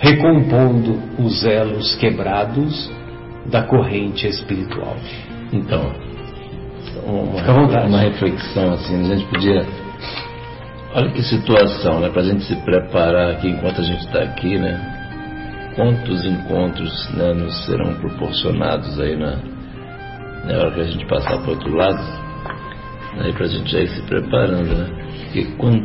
[0.00, 2.90] recompondo os elos quebrados
[3.46, 4.96] da corrente espiritual.
[5.52, 5.92] Então,
[7.06, 9.66] uma, uma reflexão assim, a gente podia.
[10.94, 12.08] Olha que situação, né?
[12.08, 14.96] Para a gente se preparar aqui enquanto a gente está aqui, né?
[15.76, 19.36] Quantos encontros né, nos serão proporcionados aí na,
[20.46, 22.00] na hora que a gente passar para o outro lado,
[23.20, 24.86] aí para a gente já ir se preparando, né?
[25.24, 25.84] Porque quan-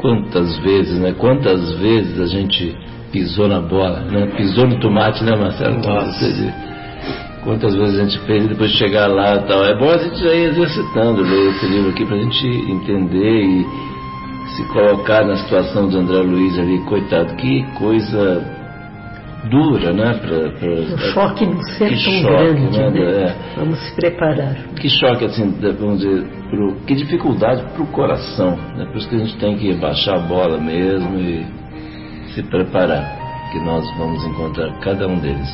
[0.00, 1.14] quantas vezes, né?
[1.16, 2.76] Quantas vezes a gente
[3.12, 4.26] pisou na bola, né?
[4.36, 5.76] Pisou no tomate, né, Marcelo?
[5.80, 6.70] Nossa.
[7.44, 9.64] Quantas vezes a gente fez e depois chegar lá e tal.
[9.64, 13.66] É bom a gente já ir exercitando, ler esse livro aqui pra gente entender e
[14.56, 18.44] se colocar na situação do André Luiz ali, coitado, que coisa
[19.50, 20.12] dura, né?
[20.20, 22.90] Pra, pra- O choque não ser que tão choque, grande, né?
[22.90, 23.22] né?
[23.22, 23.34] É.
[23.56, 24.54] Vamos se preparar.
[24.78, 28.84] Que choque, assim, vamos dizer, pro, que dificuldade pro coração, né?
[28.86, 31.46] Por isso que a gente tem que baixar a bola mesmo e
[32.34, 35.48] se preparar, que nós vamos encontrar cada um deles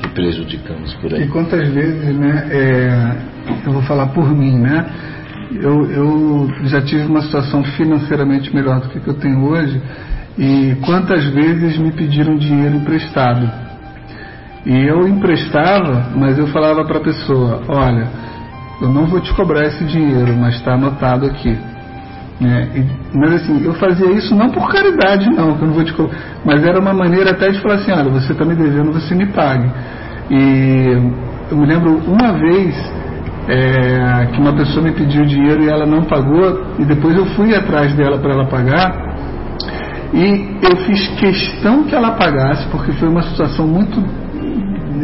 [0.00, 1.28] que prejudicamos por E aí.
[1.28, 3.16] quantas vezes, né, é,
[3.66, 4.86] eu vou falar por mim, né,
[5.60, 9.80] eu, eu já tive uma situação financeiramente melhor do que que eu tenho hoje
[10.38, 13.48] e quantas vezes me pediram dinheiro emprestado.
[14.66, 18.08] E eu emprestava, mas eu falava para a pessoa, olha,
[18.82, 21.56] eu não vou te cobrar esse dinheiro, mas está anotado aqui.
[22.40, 25.94] E- mas assim, eu fazia isso não por caridade, não, que eu não vou te
[26.44, 29.26] mas era uma maneira até de falar assim, olha, você está me devendo, você me
[29.26, 29.70] pague.
[30.30, 31.12] E
[31.50, 32.74] eu me lembro uma vez
[33.48, 37.54] é, que uma pessoa me pediu dinheiro e ela não pagou, e depois eu fui
[37.54, 39.06] atrás dela para ela pagar,
[40.12, 44.02] e eu fiz questão que ela pagasse, porque foi uma situação muito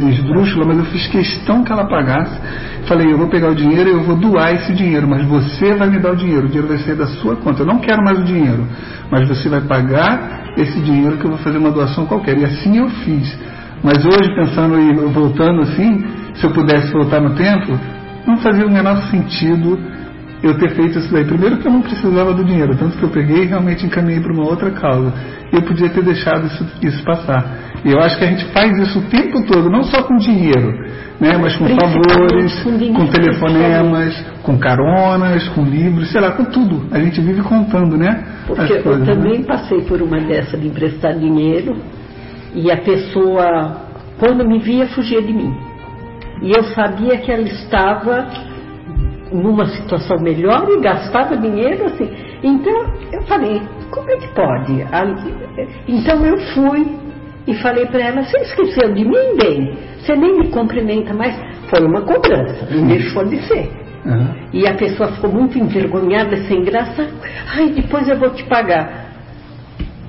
[0.09, 2.39] esdrúxula, mas eu fiz questão que ela pagasse.
[2.87, 5.89] Falei, eu vou pegar o dinheiro e eu vou doar esse dinheiro, mas você vai
[5.89, 7.63] me dar o dinheiro, o dinheiro vai sair da sua conta.
[7.63, 8.67] Eu não quero mais o dinheiro,
[9.11, 12.39] mas você vai pagar esse dinheiro que eu vou fazer uma doação qualquer.
[12.39, 13.39] E assim eu fiz.
[13.83, 17.79] Mas hoje, pensando e voltando assim, se eu pudesse voltar no tempo,
[18.27, 19.79] não fazia o menor sentido
[20.43, 21.25] eu ter feito isso daí.
[21.25, 24.33] Primeiro que eu não precisava do dinheiro, tanto que eu peguei e realmente encaminhei para
[24.33, 25.13] uma outra causa.
[25.53, 27.73] Eu podia ter deixado isso, isso passar.
[27.85, 30.73] E eu acho que a gente faz isso o tempo todo, não só com dinheiro,
[31.21, 36.87] né, mas com favores, com com telefonemas, com caronas, com livros, sei lá, com tudo.
[36.91, 38.25] A gente vive contando, né?
[38.47, 39.15] Porque as eu coisas, né?
[39.15, 41.77] também passei por uma dessa de emprestar dinheiro
[42.55, 43.77] e a pessoa,
[44.19, 45.53] quando me via, fugia de mim.
[46.43, 48.27] E eu sabia que ela estava
[49.33, 52.11] numa situação melhor e gastava dinheiro assim.
[52.43, 54.85] Então eu falei, como é que pode?
[55.89, 56.99] Então eu fui
[57.47, 59.77] e falei para ela, você esqueceu de mim, bem?
[59.99, 61.35] Você nem me cumprimenta mais.
[61.69, 63.71] Foi uma cobrança, não deixou de ser.
[64.05, 64.35] Aham.
[64.53, 67.09] E a pessoa ficou muito envergonhada, sem graça.
[67.57, 69.07] Ai, depois eu vou te pagar.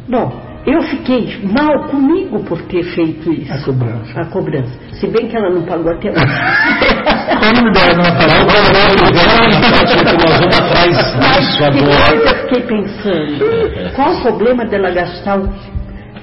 [0.09, 3.51] Bom, eu fiquei mal comigo por ter feito isso.
[3.51, 4.21] A cobrança.
[4.21, 4.71] A cobrança.
[4.93, 6.25] Se bem que ela não pagou até hoje.
[7.39, 7.93] Qual o nome dela?
[7.97, 8.03] Não
[10.23, 12.15] Nós vamos atrás Mas disso depois agora.
[12.15, 15.49] eu fiquei pensando, qual o problema dela gastar o...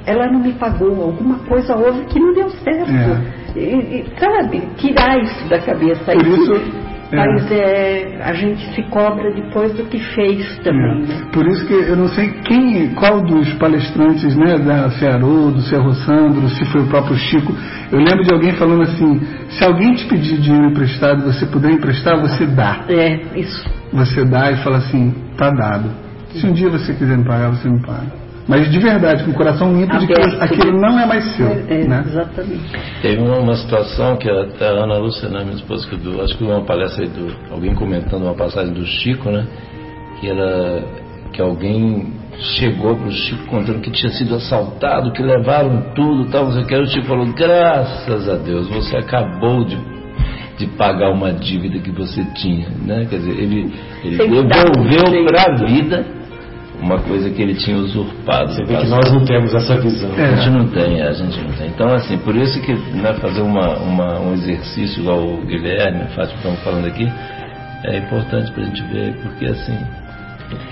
[0.07, 2.91] Ela não me pagou, alguma coisa houve que não deu certo.
[2.91, 3.59] É.
[3.59, 6.12] E, e, sabe, tirar isso da cabeça.
[6.12, 6.55] Por isso,
[7.12, 7.16] é.
[7.16, 11.26] Mas é, a gente se cobra depois do que fez também, né?
[11.28, 11.32] É.
[11.32, 15.92] Por isso que eu não sei quem, qual dos palestrantes, né, da Cearô, do Cerro
[15.92, 17.52] Sandro, se foi o próprio Chico.
[17.90, 22.20] Eu lembro de alguém falando assim: se alguém te pedir dinheiro emprestado, você puder emprestar,
[22.20, 22.84] você dá.
[22.88, 23.68] É, isso.
[23.92, 25.90] Você dá e fala assim: tá dado.
[26.32, 28.30] Se um dia você quiser me pagar, você me paga.
[28.51, 30.88] Mas de verdade, com o coração limpo de que Aberto, aquilo né?
[30.88, 31.46] não é mais seu.
[31.46, 32.03] É, é, né?
[32.05, 32.64] Exatamente.
[33.01, 36.36] Teve uma, uma situação que a, a Ana Lúcia, né, minha esposa, que do, acho
[36.36, 37.32] que uma palestra aí do.
[37.48, 39.46] alguém comentando uma passagem do Chico, né?
[40.18, 40.82] Que ela.
[41.32, 42.12] que alguém
[42.59, 46.66] chegou pro Chico contando que tinha sido assaltado, que levaram tudo, tal, não sei o
[46.66, 46.74] que.
[46.74, 49.78] Aí o Chico falou, graças a Deus, você acabou de,
[50.59, 53.07] de pagar uma dívida que você tinha, né?
[53.09, 53.72] Quer dizer, ele,
[54.03, 56.19] ele devolveu para a vida
[56.81, 58.53] uma coisa que ele tinha usurpado.
[58.53, 60.11] Você vê que nós não temos essa visão.
[60.18, 60.24] É.
[60.24, 61.68] A gente não tem, a gente não tem.
[61.68, 66.07] Então, assim, por isso que né, fazer uma, uma- um exercício igual o Guilherme, a
[66.09, 67.11] Fátima estão falando aqui,
[67.85, 69.78] é importante para a gente ver, porque assim,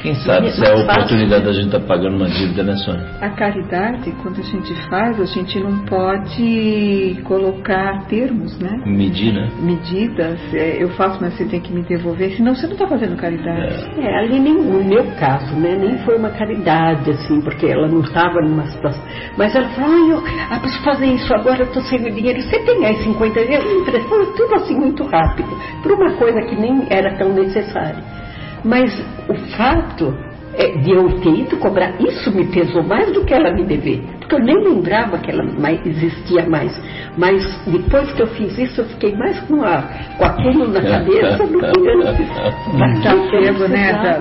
[0.03, 3.07] quem sabe se é a oportunidade da gente estar pagando uma dívida, né, Sônia?
[3.21, 8.83] A caridade, quando a gente faz, a gente não pode colocar termos, né?
[8.87, 9.49] Medir, né?
[9.61, 10.39] Medidas.
[10.53, 13.91] É, eu faço, mas você tem que me devolver, senão você não está fazendo caridade.
[13.99, 18.01] É, ali nem, no meu caso, né, nem foi uma caridade, assim, porque ela não
[18.01, 19.03] estava numa situação.
[19.37, 22.41] Mas ela falou, ai, eu ah, preciso fazer isso agora, eu estou sem o dinheiro.
[22.41, 23.73] Você tem aí 50 euros?
[23.73, 25.49] Impressão, tudo assim muito rápido,
[25.83, 28.28] por uma coisa que nem era tão necessária.
[28.65, 28.93] Mas
[29.29, 30.15] o fato
[30.55, 34.03] é, de eu ter ido cobrar, isso me pesou mais do que ela me dever.
[34.19, 36.79] Porque eu nem lembrava que ela mais, existia mais.
[37.17, 39.83] Mas depois que eu fiz isso, eu fiquei mais com, a,
[40.19, 42.29] com aquilo na cabeça do que antes.
[43.03, 44.21] Tá apego, né, da-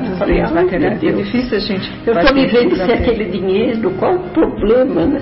[0.54, 1.04] materiais.
[1.04, 1.92] É difícil a gente.
[2.06, 5.22] Eu estou me vendo se aquele dinheiro, qual o problema, né?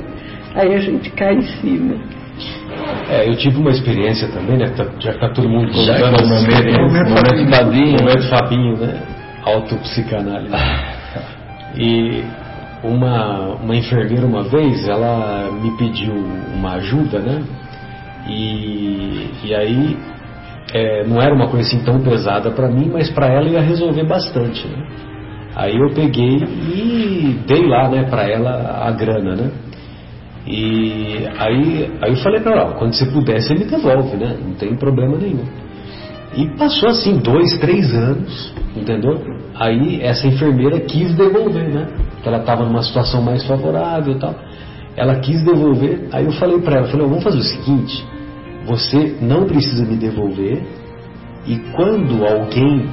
[0.53, 1.95] Aí a gente cai em cima.
[3.09, 4.67] É, eu tive uma experiência também, né?
[4.75, 7.09] tá- Já que tá todo mundo contando é o as momento, experiências.
[7.09, 9.01] momento Fabinho, Momento Fabinho, né?
[9.43, 10.53] Autopsicanálise.
[11.77, 12.23] E
[12.83, 17.43] uma, uma enfermeira uma vez, ela me pediu uma ajuda, né?
[18.27, 19.97] E, e aí
[20.73, 24.03] é, não era uma coisa assim tão pesada para mim, mas para ela ia resolver
[24.05, 24.83] bastante, né?
[25.55, 29.51] Aí eu peguei e dei lá, né, para ela a grana, né?
[30.47, 34.37] E aí, aí eu falei para ela, quando você puder, você me devolve, né?
[34.45, 35.45] Não tem problema nenhum.
[36.35, 39.21] E passou assim dois, três anos, entendeu?
[39.55, 41.87] Aí essa enfermeira quis devolver, né?
[42.13, 44.35] Porque ela estava numa situação mais favorável e tal.
[44.95, 48.05] Ela quis devolver, aí eu falei para ela, falei, vamos fazer o seguinte,
[48.65, 50.61] você não precisa me devolver
[51.45, 52.87] e quando alguém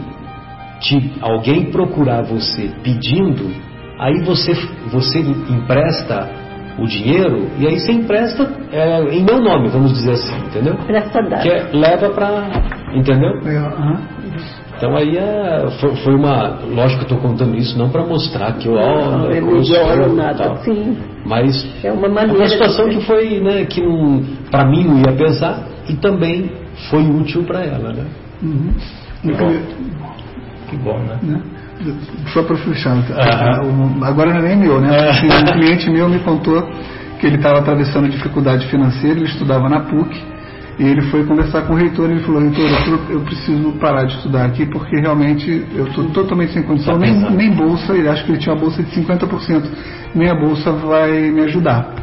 [0.80, 3.50] te, alguém procurar você pedindo,
[3.98, 4.52] aí você,
[4.90, 6.41] você empresta
[6.78, 10.74] o dinheiro e aí você empresta é, em meu nome, vamos dizer assim, entendeu?
[11.42, 12.48] Que é, leva pra.
[12.94, 13.30] Entendeu?
[13.46, 14.22] É.
[14.76, 16.58] Então aí é, foi, foi uma.
[16.74, 18.74] Lógico que eu tô contando isso não para mostrar que eu.
[18.74, 20.44] ó, Não é eu sou melhor ou e nada.
[20.44, 20.56] tal.
[20.58, 22.38] Sim, Mas é uma maneira.
[22.38, 26.50] uma situação que foi, né, que não, pra mim não ia pesar e também
[26.90, 28.04] foi útil para ela, né?
[28.42, 28.72] Uhum.
[29.22, 29.52] Que bom.
[30.68, 31.18] Que bom, né?
[31.22, 31.40] né?
[32.32, 33.66] Só para fechar, Aham.
[33.66, 35.10] um- agora não é nem meu, né?
[35.10, 36.62] Assim, Um cliente meu me contou
[37.18, 40.32] que ele estava atravessando dificuldade financeira, ele estudava na PUC,
[40.78, 42.66] e ele foi conversar com o reitor e ele falou, reitor,
[43.10, 47.14] eu, preciso parar de estudar aqui porque realmente eu estou totalmente sem condição, Tá nem,
[47.36, 49.62] nem bolsa, ele acha que ele tinha uma bolsa de 50%,
[50.14, 51.94] nem a bolsa vai me ajudar.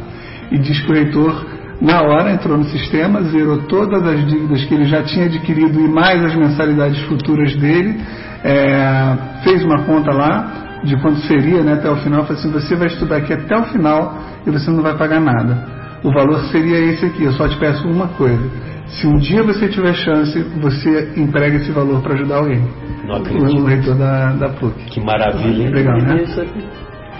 [0.52, 1.44] E diz que o reitor,
[1.80, 5.88] na hora, entrou no sistema, zerou todas as dívidas que ele já tinha adquirido e
[5.88, 8.00] mais as mensalidades futuras dele,
[8.44, 12.74] é, fez uma conta lá de quanto seria né, até o final, falou assim, você
[12.74, 15.66] vai estudar aqui até o final e você não vai pagar nada.
[16.02, 18.42] O valor seria esse aqui, eu só te peço uma coisa.
[18.86, 22.66] Se um dia você tiver chance, você emprega esse valor para ajudar alguém.
[23.06, 23.64] Não O acredito.
[23.66, 24.84] reitor da, da PUC.
[24.86, 25.70] Que maravilha, hein?
[25.70, 26.24] Legal, né?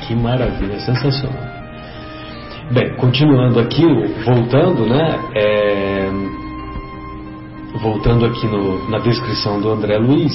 [0.00, 1.38] Que maravilha, sensacional.
[2.72, 3.84] Bem, continuando aqui,
[4.24, 5.18] voltando, né?
[5.34, 6.08] é,
[7.82, 10.34] voltando aqui no- na descrição do André Luiz,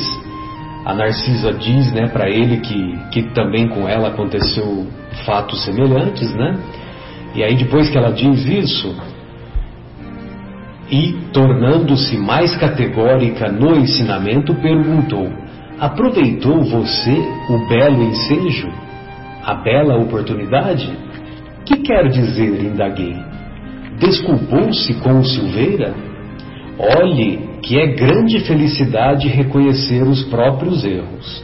[0.86, 4.86] a Narcisa diz, né, para ele que, que também com ela aconteceu
[5.26, 6.58] fatos semelhantes, né?
[7.34, 8.96] E aí depois que ela diz isso,
[10.90, 15.28] e tornando-se mais categórica no ensinamento, perguntou:
[15.80, 17.18] Aproveitou você
[17.50, 18.70] o belo ensejo?
[19.46, 20.92] a bela oportunidade?
[21.66, 23.16] Que quer dizer, indaguei?
[24.00, 25.94] Desculpou-se com o Silveira?
[26.78, 31.44] Olhe que é grande felicidade reconhecer os próprios erros.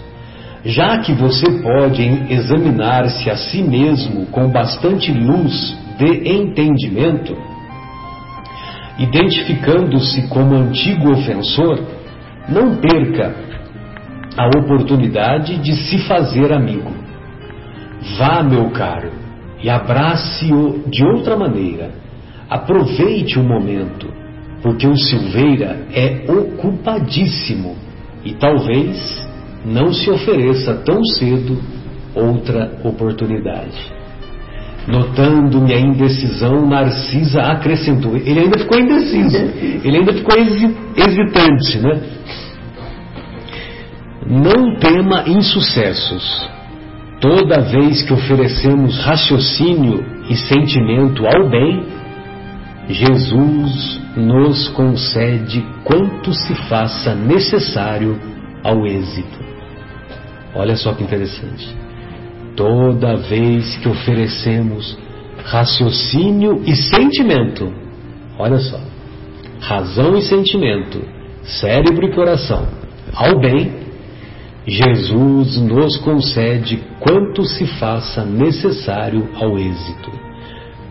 [0.63, 7.35] Já que você pode examinar-se a si mesmo com bastante luz de entendimento,
[8.99, 11.79] identificando-se como antigo ofensor,
[12.47, 13.33] não perca
[14.37, 16.91] a oportunidade de se fazer amigo.
[18.19, 19.11] Vá, meu caro,
[19.63, 21.89] e abrace-o de outra maneira.
[22.47, 24.20] Aproveite o momento,
[24.61, 27.75] porque o Silveira é ocupadíssimo
[28.23, 29.27] e talvez
[29.65, 31.59] não se ofereça tão cedo
[32.13, 34.01] outra oportunidade.
[34.87, 38.15] Notando minha indecisão, Narcisa acrescentou.
[38.17, 39.37] Ele ainda ficou indeciso,
[39.83, 42.01] ele ainda ficou hesitante, né?
[44.27, 46.49] Não tema insucessos.
[47.19, 51.83] Toda vez que oferecemos raciocínio e sentimento ao bem,
[52.89, 58.19] Jesus nos concede quanto se faça necessário
[58.63, 59.39] ao êxito.
[60.53, 61.75] Olha só que interessante.
[62.55, 64.97] Toda vez que oferecemos
[65.45, 67.71] raciocínio e sentimento,
[68.37, 68.79] olha só,
[69.59, 71.01] razão e sentimento,
[71.43, 72.67] cérebro e coração,
[73.13, 73.81] ao bem,
[74.67, 80.11] Jesus nos concede quanto se faça necessário ao êxito.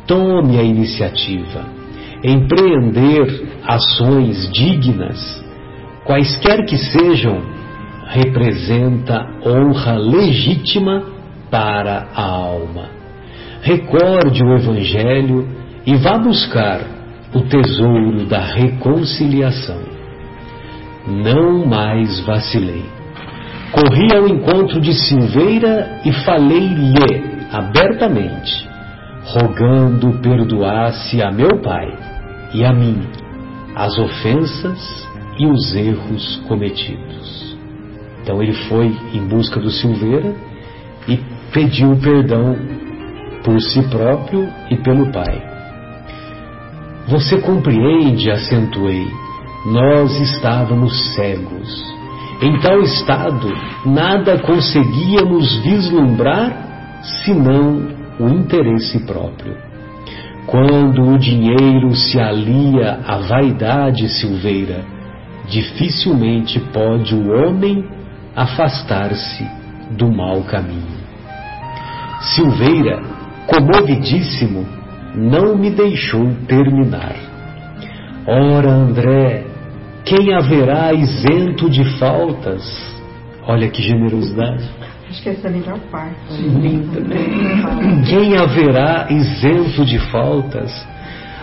[0.07, 1.80] Tome a iniciativa.
[2.23, 5.43] Empreender ações dignas,
[6.05, 7.41] quaisquer que sejam,
[8.09, 11.03] representa honra legítima
[11.51, 12.91] para a alma.
[13.63, 15.49] Recorde o Evangelho
[15.87, 16.81] e vá buscar
[17.33, 19.81] o tesouro da reconciliação.
[21.07, 22.85] Não mais vacilei.
[23.73, 28.69] Corri ao encontro de Silveira e falei-lhe abertamente,
[29.25, 32.10] rogando perdoasse a meu pai
[32.53, 33.01] e a mim
[33.75, 37.57] as ofensas e os erros cometidos.
[38.23, 40.35] Então ele foi em busca do Silveira
[41.09, 41.19] e
[41.53, 42.57] pediu perdão
[43.45, 45.43] por si próprio e pelo pai.
[47.09, 49.07] Você compreende, acentuei,
[49.67, 51.83] nós estávamos cegos.
[52.43, 53.49] Em tal estado,
[53.85, 57.89] nada conseguíamos vislumbrar senão
[58.19, 59.70] o interesse próprio.
[60.51, 64.85] Quando o dinheiro se alia à vaidade silveira,
[65.49, 67.85] dificilmente pode o homem
[68.35, 69.49] afastar-se
[69.93, 70.99] do mau caminho.
[72.35, 73.01] Silveira,
[73.47, 74.67] comovidíssimo,
[75.15, 77.15] não me deixou terminar.
[78.27, 79.47] Ora, André,
[80.05, 82.65] quem haverá isento de faltas?
[83.47, 84.69] Olha que generosidade.
[85.11, 86.17] Acho que essa é a melhor parte.
[88.09, 90.73] Quem haverá isento de faltas?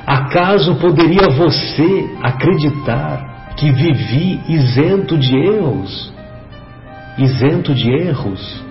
[0.05, 6.13] Acaso poderia você acreditar que vivi isento de erros?
[7.17, 8.63] Isento de erros?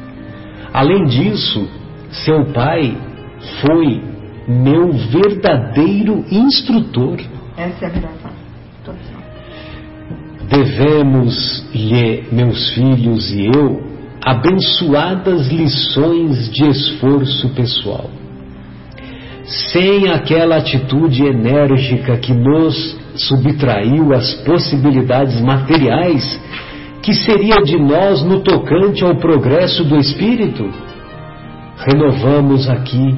[0.72, 1.68] Além disso,
[2.10, 2.96] seu pai
[3.60, 4.02] foi
[4.48, 7.18] meu verdadeiro instrutor.
[7.58, 8.36] Essa é a melhor parte.
[10.48, 13.85] Devemos-lhe, meus filhos e eu,
[14.26, 18.10] abençoadas lições de esforço pessoal.
[19.44, 26.40] Sem aquela atitude enérgica que nos subtraiu as possibilidades materiais,
[27.02, 30.68] que seria de nós no tocante ao progresso do espírito?
[31.78, 33.16] Renovamos aqui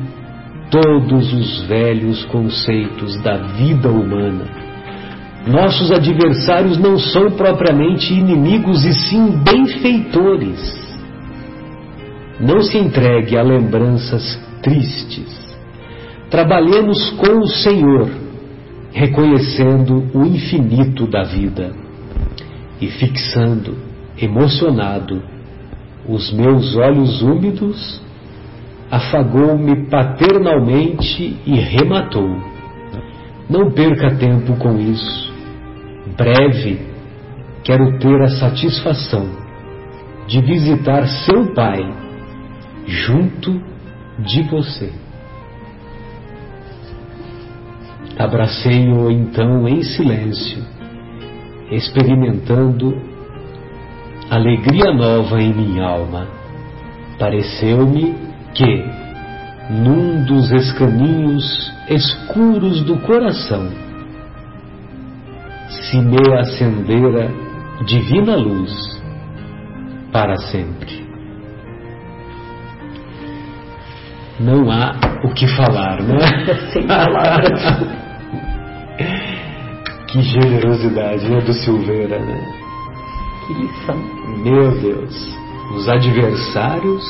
[0.71, 4.69] todos os velhos conceitos da vida humana
[5.49, 10.88] nossos adversários não são propriamente inimigos e sim benfeitores.
[12.41, 15.57] Não se entregue a lembranças tristes.
[16.30, 18.11] Trabalhemos com o Senhor,
[18.93, 21.72] reconhecendo o infinito da vida
[22.80, 23.76] e fixando,
[24.20, 25.22] emocionado,
[26.09, 28.01] os meus olhos úmidos,
[28.91, 32.36] afagou-me paternalmente e rematou.
[33.49, 35.28] Não perca tempo com isso
[36.16, 36.80] breve,
[37.62, 39.28] quero ter a satisfação
[40.26, 41.78] de visitar seu pai
[42.89, 43.61] junto
[44.18, 44.91] de você.
[48.18, 50.64] Abracei-o então em silêncio,
[51.70, 53.01] experimentando
[54.30, 56.26] alegria nova em minha alma.
[57.18, 58.16] Pareceu-me
[58.55, 58.84] que,
[59.70, 63.68] num dos escaninhos escuros do coração,
[65.68, 67.30] se me acendera
[67.84, 69.03] divina luz
[70.11, 71.08] para sempre.
[74.41, 76.18] Não há o que falar, né?
[76.72, 77.61] Sem palavras.
[80.09, 82.59] que generosidade né, do Silveira, né?
[83.47, 83.97] Que lição.
[84.43, 85.39] Meu Deus,
[85.74, 87.05] os adversários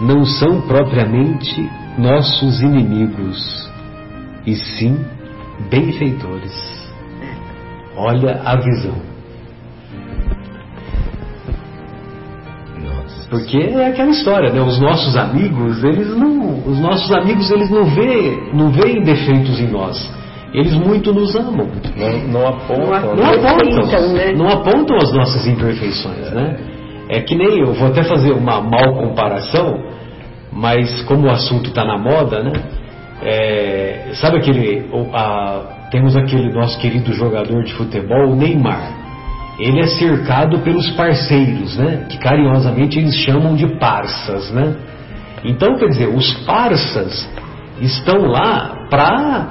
[0.00, 1.68] não são propriamente
[1.98, 3.70] nossos inimigos,
[4.46, 5.04] e sim
[5.70, 6.86] benfeitores.
[7.96, 9.15] Olha a visão.
[13.28, 14.60] Porque é aquela história, né?
[14.60, 19.68] Os nossos amigos, eles não, os nossos amigos, eles não vê, não veem defeitos em
[19.68, 20.10] nós.
[20.54, 21.68] Eles muito nos amam.
[21.96, 22.86] Não, não apontam.
[22.86, 24.32] Não, não apontam, né?
[24.32, 26.56] não apontam as nossas imperfeições, né?
[27.08, 29.76] É que nem eu vou até fazer uma mal comparação,
[30.52, 32.52] mas como o assunto está na moda, né?
[33.22, 38.95] É, sabe aquele, a, temos aquele nosso querido jogador de futebol, o Neymar
[39.58, 42.06] ele é cercado pelos parceiros, né?
[42.08, 44.76] Que carinhosamente eles chamam de parças, né?
[45.44, 47.28] Então, quer dizer, os parças
[47.80, 49.46] estão lá para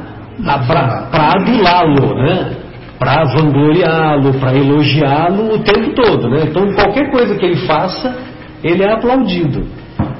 [1.11, 2.55] adulá-lo, né?
[2.99, 6.43] Para vangloriá-lo, para elogiá-lo o tempo todo, né?
[6.47, 8.15] Então, qualquer coisa que ele faça,
[8.63, 9.65] ele é aplaudido.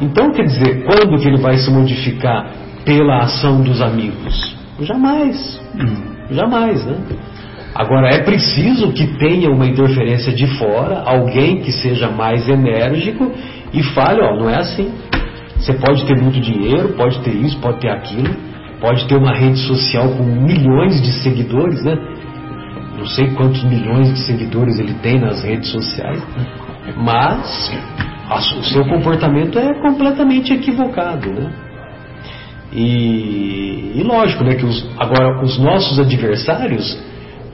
[0.01, 2.51] Então, quer dizer, quando que ele vai se modificar
[2.83, 4.55] pela ação dos amigos?
[4.81, 5.61] Jamais.
[6.31, 6.97] Jamais, né?
[7.75, 13.29] Agora, é preciso que tenha uma interferência de fora, alguém que seja mais enérgico
[13.73, 14.93] e fale: ó, não é assim.
[15.57, 18.33] Você pode ter muito dinheiro, pode ter isso, pode ter aquilo,
[18.79, 21.97] pode ter uma rede social com milhões de seguidores, né?
[22.97, 26.23] Não sei quantos milhões de seguidores ele tem nas redes sociais,
[26.95, 27.73] mas
[28.57, 31.51] o seu comportamento é completamente equivocado, né?
[32.71, 36.97] E, e lógico, né, que os, agora os nossos adversários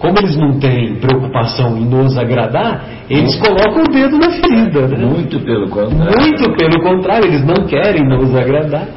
[0.02, 4.88] como eles não têm preocupação em nos agradar, eles colocam o dedo na ferida.
[4.88, 5.06] Né?
[5.06, 6.20] Muito pelo contrário.
[6.20, 8.88] Muito pelo contrário, eles não querem nos agradar.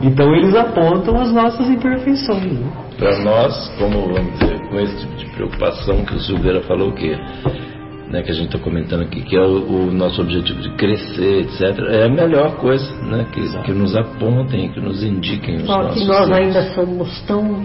[0.00, 2.60] Então eles apontam as nossas imperfeições.
[2.60, 2.72] Né?
[2.96, 7.12] Para nós, como vamos dizer, com esse tipo de preocupação que o Silveira falou que
[8.08, 11.40] né, que a gente está comentando aqui, que é o, o, nosso objetivo de crescer,
[11.40, 15.82] etc., é a melhor coisa, né, que, que nos apontem, que nos indiquem os Só
[15.82, 16.38] nossos que nós erros.
[16.38, 17.64] ainda somos tão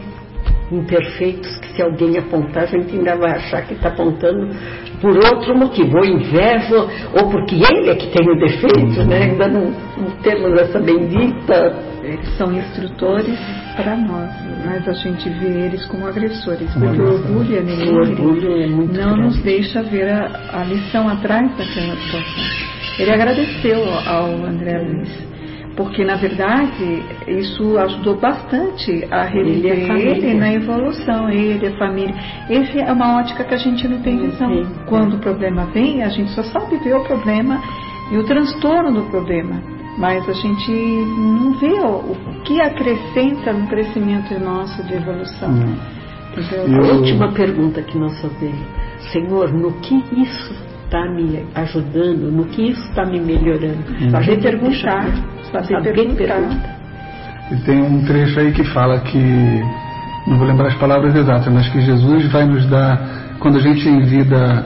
[0.72, 4.50] imperfeitos que se alguém apontar, a gente ainda vai achar que está apontando
[5.02, 6.76] por outro motivo, ou inveja,
[7.14, 9.24] ou porque ele é que tem o defeito, né?
[9.24, 9.66] Ainda não,
[9.98, 11.76] não temos essa bendita.
[12.04, 13.38] Eles são instrutores
[13.76, 14.30] para nós,
[14.66, 18.68] mas a gente vê eles como agressores, porque o orgulho, e a O orgulho é
[18.68, 19.22] muito não grande.
[19.22, 22.44] nos deixa ver a, a lição atrás daquela situação.
[23.00, 25.27] Ele agradeceu ao André Luiz,
[25.78, 30.10] porque na verdade isso ajudou bastante a Ele a reviver família.
[30.12, 32.16] ele na evolução, ele, a família.
[32.50, 34.50] Essa é uma ótica que a gente não tem visão.
[34.50, 34.68] Sim.
[34.88, 37.62] Quando o problema vem, a gente só sabe ver o problema
[38.12, 39.62] e o transtorno do problema.
[40.00, 45.52] Mas a gente não vê o, o que acrescenta no crescimento nosso de evolução.
[46.32, 46.68] Entendeu?
[46.68, 48.60] Eu- A última pergunta que nós fazemos,
[49.12, 50.54] Senhor, no que isso
[50.88, 53.84] está me ajudando, no que isso está me melhorando?
[54.14, 55.06] A gente perguntar,
[55.52, 56.16] saber saber perguntar.
[56.16, 56.78] perguntar.
[57.52, 59.18] E tem um trecho aí que fala que,
[60.28, 63.00] não vou lembrar as palavras exatas, mas que Jesus vai nos dar,
[63.40, 64.66] quando a gente envida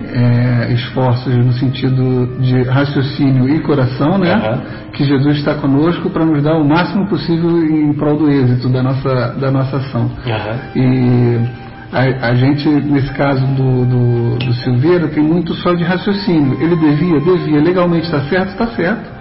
[0.00, 4.32] é, esforços no sentido de raciocínio e coração, né?
[4.32, 4.62] Aham.
[4.92, 8.82] Que Jesus está conosco para nos dar o máximo possível em prol do êxito da
[8.82, 10.10] nossa, da nossa ação.
[10.26, 10.58] Aham.
[10.76, 11.61] E
[11.92, 16.56] a, a gente, nesse caso do, do, do Silveira, tem muito só de raciocínio.
[16.58, 19.12] Ele devia, devia, legalmente está certo, está certo.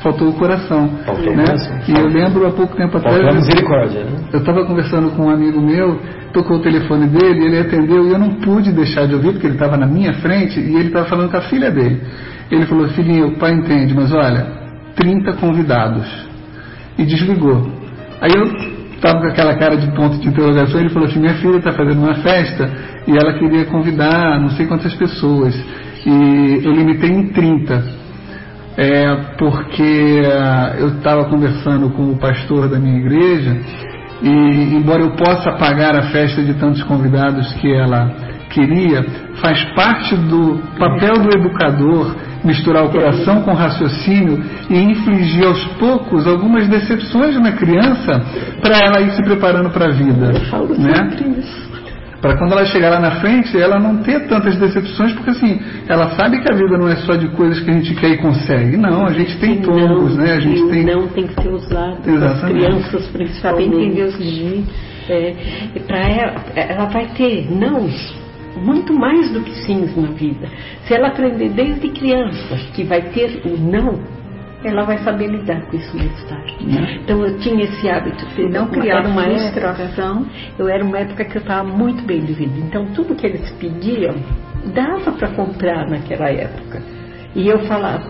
[0.00, 0.88] Faltou o coração.
[1.04, 1.44] Faltou o né?
[1.44, 1.80] coração.
[1.88, 3.16] E eu lembro há pouco tempo atrás.
[3.16, 4.28] Faltou a misericórdia, né?
[4.32, 6.00] Eu estava conversando com um amigo meu,
[6.32, 9.54] tocou o telefone dele, ele atendeu e eu não pude deixar de ouvir, porque ele
[9.54, 12.00] estava na minha frente e ele estava falando com a filha dele.
[12.48, 14.46] Ele falou, filhinho, o pai entende, mas olha,
[14.94, 16.06] 30 convidados.
[16.96, 17.72] E desligou.
[18.20, 18.69] Aí eu
[19.00, 22.02] estava com aquela cara de ponto de interrogação, ele falou assim, minha filha está fazendo
[22.02, 22.70] uma festa
[23.06, 25.54] e ela queria convidar não sei quantas pessoas.
[26.06, 28.00] E eu limitei em 30.
[28.76, 33.56] É, porque ah, eu estava conversando com o pastor da minha igreja
[34.22, 38.14] e, embora eu possa pagar a festa de tantos convidados que ela
[38.48, 39.04] queria,
[39.42, 45.62] faz parte do papel do educador misturar o coração com o raciocínio e infligir aos
[45.78, 48.20] poucos algumas decepções na criança
[48.62, 50.32] para ela ir se preparando para a vida.
[50.34, 51.10] Eu falo Né?
[51.38, 51.70] isso.
[52.20, 56.10] Para quando ela chegar lá na frente, ela não ter tantas decepções, porque assim, ela
[56.10, 58.76] sabe que a vida não é só de coisas que a gente quer e consegue.
[58.76, 60.32] Não, a gente tem tombos, não, né?
[60.34, 60.84] A gente tem.
[60.84, 62.58] não tem que ser usado para as Exatamente.
[62.66, 63.74] crianças Saber principalmente.
[63.74, 64.90] entender os limites.
[65.08, 65.34] É,
[65.74, 68.14] e para ela, ela vai ter nãos
[68.60, 70.48] muito mais do que sims na vida.
[70.86, 73.98] Se ela aprender desde criança que vai ter o não,
[74.62, 76.56] ela vai saber lidar com isso mais tarde.
[77.02, 80.26] Então eu tinha esse hábito de não criar uma frustração.
[80.58, 82.52] eu era uma época que eu estava muito bem de vida.
[82.58, 84.14] Então tudo que eles pediam
[84.74, 86.82] dava para comprar naquela época.
[87.34, 88.04] E eu falava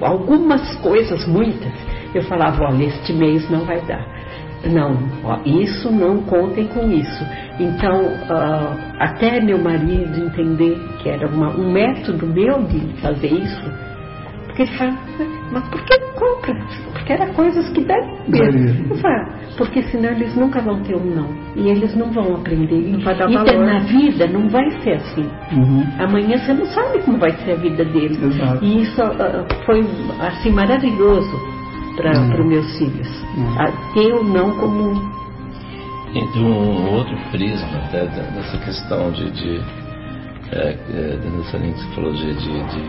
[0.00, 1.72] algumas coisas, muitas.
[2.14, 4.04] Eu falava, olha, este mês não vai dar.
[4.70, 7.24] Não, ó, isso não contem com isso.
[7.58, 13.62] Então, uh, até meu marido entender que era uma, um método meu de fazer isso,
[14.46, 14.96] porque ele fala,
[15.50, 16.54] mas por que compra?
[16.92, 17.96] Porque era coisas que dá
[18.28, 18.96] mesmo.
[19.56, 21.28] porque senão eles nunca vão ter um não.
[21.56, 22.92] E eles não vão aprender.
[22.92, 23.66] Não vai dar e valor.
[23.66, 25.28] na vida não vai ser assim.
[25.52, 25.84] Uhum.
[25.98, 28.22] Amanhã você não sabe como vai ser a vida deles.
[28.22, 28.64] Exato.
[28.64, 29.84] E isso uh, foi
[30.20, 31.53] assim maravilhoso
[31.96, 32.40] para uhum.
[32.40, 33.08] os meus filhos.
[33.36, 33.92] Uhum.
[33.94, 35.14] ter o não como
[36.14, 39.60] entre um outro prisma até nessa questão de, de
[40.52, 42.84] é, é, nessa linha que você falou de, de, de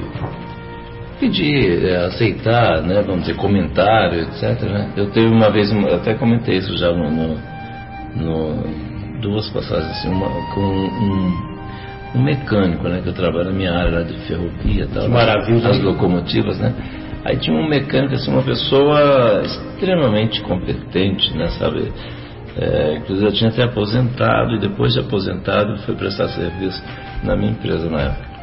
[1.20, 4.62] pedir, é, aceitar, né, vamos dizer, comentário, etc.
[4.64, 4.92] Né?
[4.96, 7.38] Eu teve uma vez, eu até comentei isso já no, no,
[8.16, 11.34] no duas passagens, assim, uma, com um,
[12.16, 16.60] um, mecânico, né, que eu trabalho na minha área de ferrovia, tal, maravilha, as locomotivas,
[16.60, 16.74] né?
[17.26, 21.92] Aí tinha um mecânico, assim, uma pessoa extremamente competente, né, sabe?
[22.56, 26.82] É, inclusive eu tinha até aposentado e depois de aposentado foi prestar serviço
[27.24, 28.36] na minha empresa na época.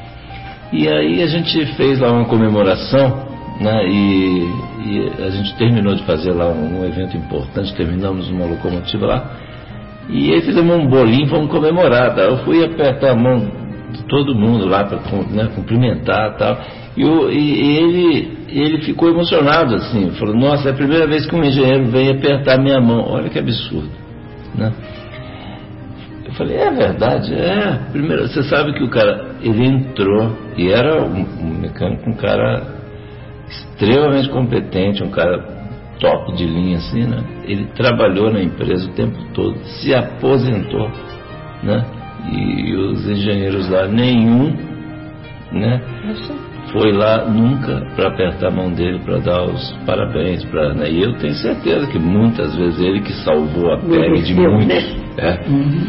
[0.73, 3.29] E aí a gente fez lá uma comemoração,
[3.61, 3.87] né?
[3.87, 4.51] E,
[4.85, 9.31] e a gente terminou de fazer lá um, um, evento importante, terminamos uma locomotiva lá.
[10.09, 12.15] E aí fizemos um bolinho, vamos comemorar.
[12.15, 12.23] Tá?
[12.23, 13.39] Eu fui apertar a mão
[13.93, 14.99] de todo mundo lá para
[15.31, 16.59] né, cumprimentar tal.
[16.97, 21.35] E, o, e ele, ele ficou emocionado assim, falou, nossa, é a primeira vez que
[21.35, 23.05] um engenheiro vem apertar minha mão.
[23.09, 23.91] Olha que absurdo.
[24.55, 24.73] Né?
[26.27, 27.79] Eu falei, é verdade, é.
[27.91, 32.63] Primeiro, você sabe que o cara, ele entrou e era um, um mecânico, um cara
[33.49, 35.63] extremamente competente, um cara
[36.01, 37.23] top de linha, assim, né?
[37.45, 40.91] Ele trabalhou na empresa o tempo todo, se aposentou,
[41.63, 41.85] né?
[42.33, 44.57] E os engenheiros lá, nenhum,
[45.53, 45.81] né?
[46.71, 50.91] Foi lá nunca para apertar a mão dele para dar os parabéns para, né?
[50.91, 54.67] E eu tenho certeza que muitas vezes ele que salvou a pele de muitos.
[54.67, 54.97] Né?
[55.19, 55.49] É.
[55.49, 55.87] Uhum.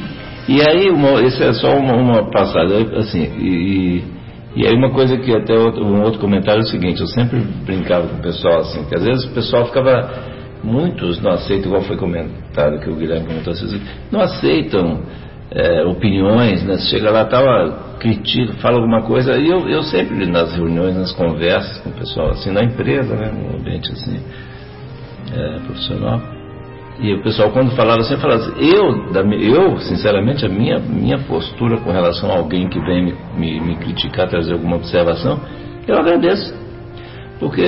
[0.47, 4.03] E aí, uma, esse é só uma, uma passada, assim, e,
[4.57, 7.39] e aí uma coisa que até outro, um outro comentário é o seguinte, eu sempre
[7.65, 10.11] brincava com o pessoal assim, que às vezes o pessoal ficava,
[10.61, 15.03] muitos não aceitam, igual foi comentado que o Guilherme comentou, assim, não aceitam
[15.51, 16.77] é, opiniões, né?
[16.77, 21.77] Chega lá, tava, critica, fala alguma coisa, e eu, eu sempre nas reuniões, nas conversas
[21.79, 24.19] com o pessoal, assim, na empresa, né, no ambiente assim,
[25.33, 26.21] é, profissional,
[26.99, 31.77] e o pessoal, quando falava assim, falava assim, eu, eu, sinceramente, a minha, minha postura
[31.77, 35.39] com relação a alguém que vem me, me, me criticar, trazer alguma observação,
[35.87, 36.62] eu agradeço.
[37.43, 37.61] Porque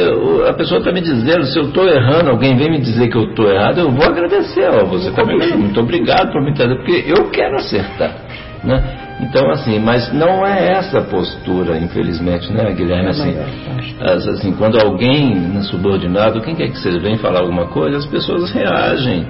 [0.48, 3.26] a pessoa está me dizendo, se eu estou errando, alguém vem me dizer que eu
[3.26, 4.70] estou errado, eu vou agradecer.
[4.70, 8.16] Ó, você também, muito obrigado por me trazer, porque eu quero acertar.
[8.64, 8.82] Né?
[9.20, 13.10] Então, assim, mas não é essa postura, infelizmente, né, Guilherme?
[13.10, 13.36] Assim,
[14.00, 18.50] assim quando alguém né, subordinado, quem quer que seja, vem falar alguma coisa, as pessoas
[18.52, 19.28] reagem.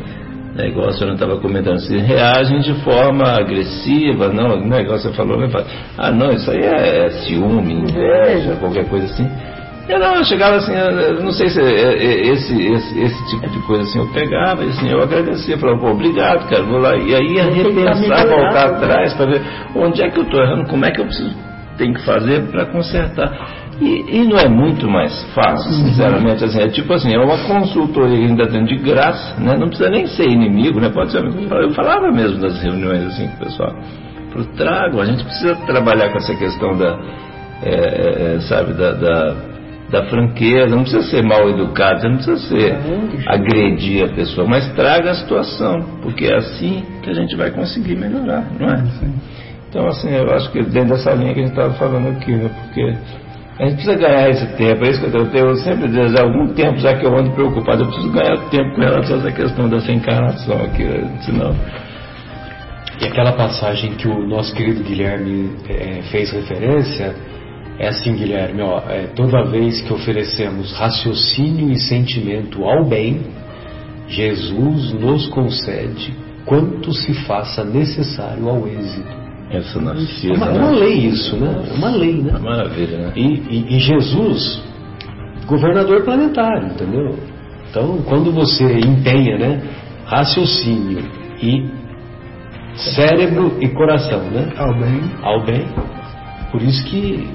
[0.53, 5.11] Né, igual a senhora estava comentando, assim, reagem de forma agressiva, não, é igual você
[5.13, 5.49] falou, né,
[5.97, 9.27] ah, não, isso aí é, é ciúme, inveja, qualquer coisa assim.
[9.87, 13.47] Eu não, eu chegava assim, eu não sei se é, é, esse, esse, esse tipo
[13.47, 16.95] de coisa assim, eu pegava e assim, eu agradecia, falava, pô, obrigado, cara, vou lá.
[16.95, 19.41] E aí ia repensar, voltar atrás para ver
[19.75, 21.35] onde é que eu estou errando, como é que eu preciso,
[21.77, 23.65] tem que fazer para consertar.
[23.79, 25.89] E, e, não é muito mais fácil, uhum.
[25.89, 29.55] sinceramente, assim, é tipo assim, é uma consultoria ainda dentro de graça, né?
[29.57, 30.89] Não precisa nem ser inimigo, né?
[30.89, 33.75] Pode ser, eu falava mesmo das reuniões assim com o pessoal.
[34.31, 36.97] Falei, trago, a gente precisa trabalhar com essa questão da,
[37.63, 39.54] é, é, sabe, da, da
[39.95, 42.77] da franqueza, não precisa ser mal educado, você não precisa ser
[43.27, 47.95] agredir a pessoa, mas traga a situação, porque é assim que a gente vai conseguir
[47.95, 48.83] melhorar, não é?
[49.69, 52.49] Então, assim, eu acho que dentro dessa linha que a gente estava falando aqui, né?
[52.63, 52.81] porque
[53.57, 56.23] a gente precisa ganhar esse tempo, é isso que eu tenho, eu sempre desejo, há
[56.23, 59.31] algum tempo já que eu ando preocupado, eu preciso ganhar tempo com relação a essa
[59.31, 61.19] questão dessa encarnação aqui, né?
[61.21, 61.55] senão...
[63.01, 67.13] E aquela passagem que o nosso querido Guilherme é, fez referência,
[67.77, 73.21] é assim, Guilherme, ó, é, toda vez que oferecemos raciocínio e sentimento ao bem,
[74.07, 76.13] Jesus nos concede
[76.45, 79.25] quanto se faça necessário ao êxito.
[79.49, 80.59] Essa nascida, é uma, né?
[80.59, 81.65] uma lei isso, né?
[81.69, 82.37] É uma lei, né?
[82.39, 83.13] Maravilha, né?
[83.15, 84.61] E, e, e Jesus,
[85.45, 87.15] governador planetário, entendeu?
[87.69, 89.61] Então, quando você empenha, né,
[90.05, 91.03] raciocínio
[91.41, 91.69] e
[92.95, 94.51] cérebro e coração, né?
[94.57, 95.01] Ao bem.
[95.21, 95.67] Ao bem.
[96.51, 97.27] Por isso que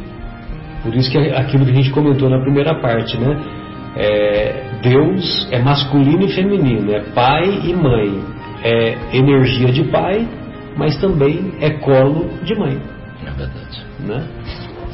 [0.83, 3.39] por isso que é aquilo que a gente comentou na primeira parte, né?
[3.97, 8.23] É, Deus é masculino e feminino, é pai e mãe,
[8.63, 10.27] é energia de pai,
[10.77, 12.81] mas também é colo de mãe.
[13.27, 13.83] É verdade.
[14.01, 14.27] Né?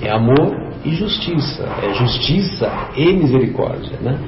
[0.02, 3.98] É amor e justiça, é justiça e misericórdia.
[4.00, 4.18] Né?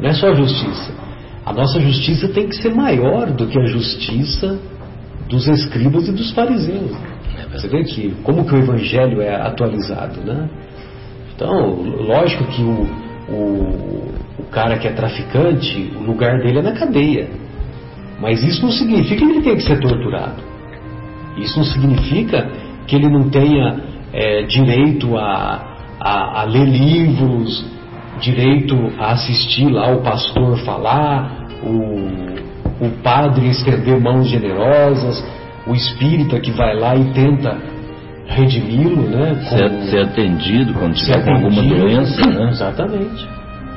[0.00, 0.92] Não é só justiça.
[1.44, 4.58] A nossa justiça tem que ser maior do que a justiça
[5.28, 6.96] dos escribas e dos fariseus.
[7.52, 10.48] Você vê que como que o evangelho é atualizado, né?
[11.42, 11.74] Então,
[12.06, 12.86] lógico que o,
[13.28, 17.28] o, o cara que é traficante, o lugar dele é na cadeia.
[18.20, 20.40] Mas isso não significa que ele tem que ser torturado.
[21.36, 22.48] Isso não significa
[22.86, 23.82] que ele não tenha
[24.12, 27.66] é, direito a, a, a, ler livros,
[28.20, 35.24] direito a assistir lá o pastor falar, o, o padre estender mãos generosas,
[35.66, 37.58] o espírita que vai lá e tenta
[38.34, 39.34] redimi-lo, né?
[39.48, 42.50] Ser, ser, atendido quando tiver com alguma doença, né?
[42.50, 43.28] Exatamente.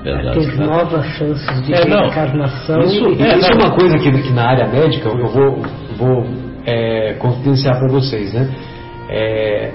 [0.03, 0.39] Verdade.
[0.39, 2.79] Ter novas chances de é, reencarnação.
[2.81, 5.61] Isso, é, isso é uma coisa que, que, na área médica eu vou,
[5.97, 6.27] vou
[6.65, 8.49] é, confidenciar para vocês, né?
[9.09, 9.71] É,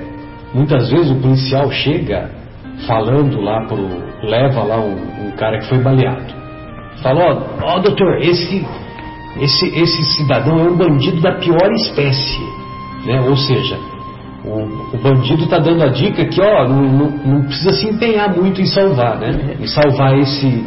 [0.55, 2.31] muitas vezes o policial chega
[2.87, 3.89] falando lá pro.
[4.22, 6.41] leva lá um, um cara que foi baleado.
[7.03, 7.20] Fala,
[7.62, 8.64] ó, ó doutor, esse
[9.39, 12.43] esse, esse cidadão é um bandido da pior espécie.
[13.07, 13.20] Né?
[13.20, 13.78] Ou seja,
[14.45, 18.34] o, o bandido está dando a dica que ó, não, não, não, precisa se empenhar
[18.34, 19.57] muito em salvar, né?
[19.61, 20.64] em salvar esse,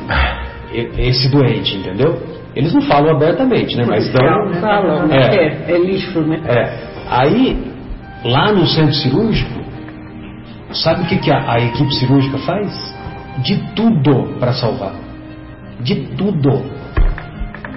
[0.98, 2.22] esse doente, entendeu?
[2.56, 3.84] Eles não falam abertamente, né?
[3.88, 4.46] Mas dão.
[4.46, 4.62] Né?
[4.62, 6.40] Falam, é, é, é lixo, né?
[6.46, 6.94] É.
[7.10, 7.58] Aí,
[8.24, 9.60] lá no centro cirúrgico,
[10.72, 12.96] sabe o que, que a, a equipe cirúrgica faz?
[13.40, 14.94] De tudo para salvar.
[15.80, 16.64] De tudo.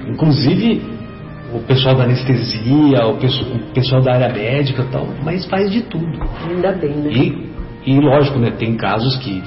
[0.07, 0.96] Inclusive
[1.55, 5.71] o pessoal da anestesia, o pessoal, o pessoal da área médica e tal, mas faz
[5.71, 6.19] de tudo.
[6.49, 7.11] Ainda bem, né?
[7.13, 7.47] E,
[7.87, 9.43] e lógico, né, tem casos que,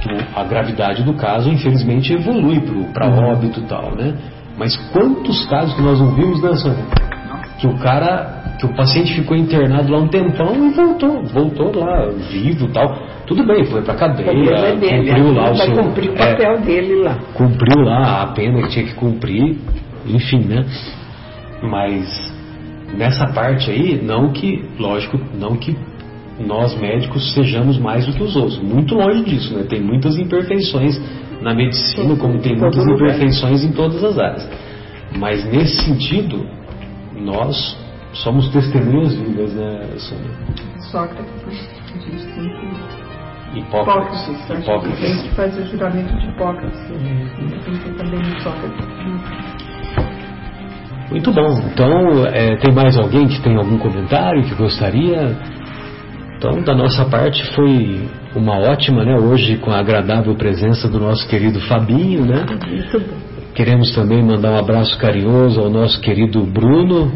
[0.00, 2.60] que a gravidade do caso, infelizmente, evolui
[2.92, 3.32] para uhum.
[3.32, 4.14] óbito e tal, né?
[4.56, 6.84] Mas quantos casos que nós não vimos, né, Sônia?
[7.58, 12.08] Que o cara, que o paciente ficou internado lá um tempão e voltou, voltou lá,
[12.30, 13.12] vivo e tal.
[13.26, 15.76] Tudo bem, foi pra cadeia, é dele, cumpriu lá o vai seu.
[15.76, 17.18] cumprir o papel é, dele lá.
[17.34, 19.56] Cumpriu lá a pena que tinha que cumprir
[20.06, 20.64] enfim, né?
[21.62, 22.32] Mas
[22.96, 25.76] nessa parte aí, não que, lógico, não que
[26.38, 28.58] nós médicos sejamos mais do que os outros.
[28.58, 29.64] Muito longe disso, né?
[29.64, 31.00] Tem muitas imperfeições
[31.40, 34.48] na medicina, como tem muitas imperfeições em todas as áreas.
[35.18, 36.46] Mas nesse sentido,
[37.16, 37.76] nós
[38.12, 40.30] somos testemunhas vivas, né, Sônia?
[40.90, 42.92] Sócrates, a gente tem que
[43.54, 44.28] Hipócrates.
[44.28, 44.62] Hipócrates.
[44.62, 45.02] Hipócrates.
[45.02, 46.80] A gente faz o juramento de Hipócrates.
[46.88, 49.71] Tem que também Sócrates.
[51.12, 51.60] Muito bom.
[51.70, 55.36] Então, é, tem mais alguém que tem algum comentário que gostaria?
[56.38, 59.14] Então, da nossa parte foi uma ótima, né?
[59.16, 62.46] Hoje com a agradável presença do nosso querido Fabinho, né?
[63.54, 67.12] Queremos também mandar um abraço carinhoso ao nosso querido Bruno.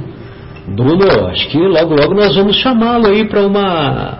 [0.69, 4.19] Bruno, acho que logo logo nós vamos chamá-lo aí para uma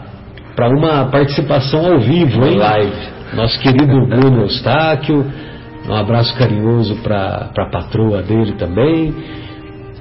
[0.57, 2.57] para uma participação ao vivo, hein?
[2.57, 2.97] Live.
[3.35, 5.23] Nosso querido Bruno Eustáquio.
[5.87, 9.15] Um abraço carinhoso para a patroa dele também.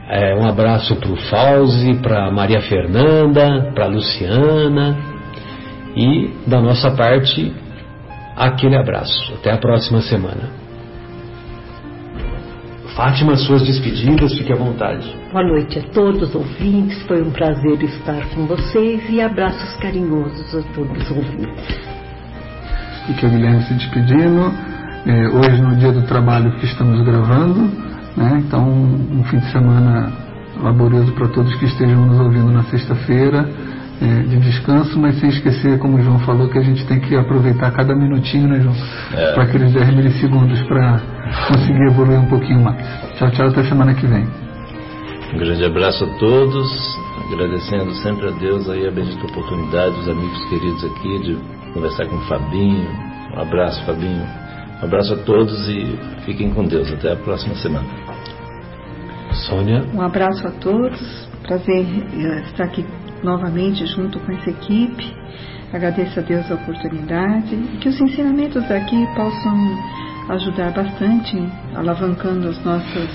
[0.08, 4.96] É, um abraço para o Fauzi, para Maria Fernanda, para Luciana
[5.96, 7.52] e da nossa parte
[8.36, 9.34] aquele abraço.
[9.34, 10.66] Até a próxima semana.
[12.96, 15.06] Fátima, suas despedidas, fique à vontade.
[15.32, 20.56] Boa noite a todos os ouvintes, foi um prazer estar com vocês e abraços carinhosos
[20.56, 21.80] a todos os ouvintes.
[23.10, 24.54] E que o Guilherme se despedindo,
[25.06, 27.85] é, hoje no dia do trabalho que estamos gravando,
[28.16, 28.44] né?
[28.46, 30.12] Então, um fim de semana
[30.62, 33.48] laborioso para todos que estejam nos ouvindo na sexta-feira,
[34.02, 37.16] é, de descanso, mas sem esquecer, como o João falou, que a gente tem que
[37.16, 38.76] aproveitar cada minutinho, né, João?
[39.14, 39.34] É.
[39.34, 41.00] Para aqueles 10 milissegundos para
[41.48, 42.86] conseguir evoluir um pouquinho mais.
[43.18, 44.28] Tchau, tchau, até semana que vem.
[45.34, 46.98] Um grande abraço a todos,
[47.32, 51.38] agradecendo sempre a Deus aí a bendita oportunidade, os amigos queridos aqui, de
[51.74, 52.88] conversar com o Fabinho.
[53.36, 54.24] Um abraço, Fabinho.
[54.82, 56.92] Um abraço a todos e fiquem com Deus.
[56.92, 58.05] Até a próxima semana.
[59.36, 59.84] Sônia.
[59.94, 61.28] Um abraço a todos.
[61.44, 62.86] Prazer eh, estar aqui
[63.24, 65.14] novamente junto com essa equipe.
[65.74, 69.56] Agradeço a Deus a oportunidade e que os ensinamentos daqui possam
[70.30, 71.38] ajudar bastante,
[71.76, 73.10] alavancando as nossas,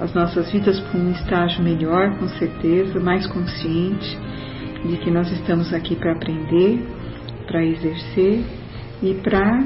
[0.00, 4.18] as nossas vidas para um estágio melhor, com certeza, mais consciente
[4.84, 6.84] de que nós estamos aqui para aprender,
[7.46, 8.44] para exercer
[9.02, 9.64] e para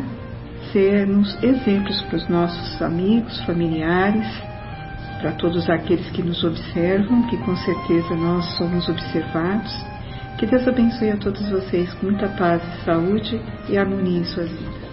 [0.73, 4.27] sermos exemplos para os nossos amigos, familiares,
[5.21, 9.73] para todos aqueles que nos observam, que com certeza nós somos observados.
[10.39, 14.86] Que Deus abençoe a todos vocês com muita paz, saúde e harmonia em suas vidas.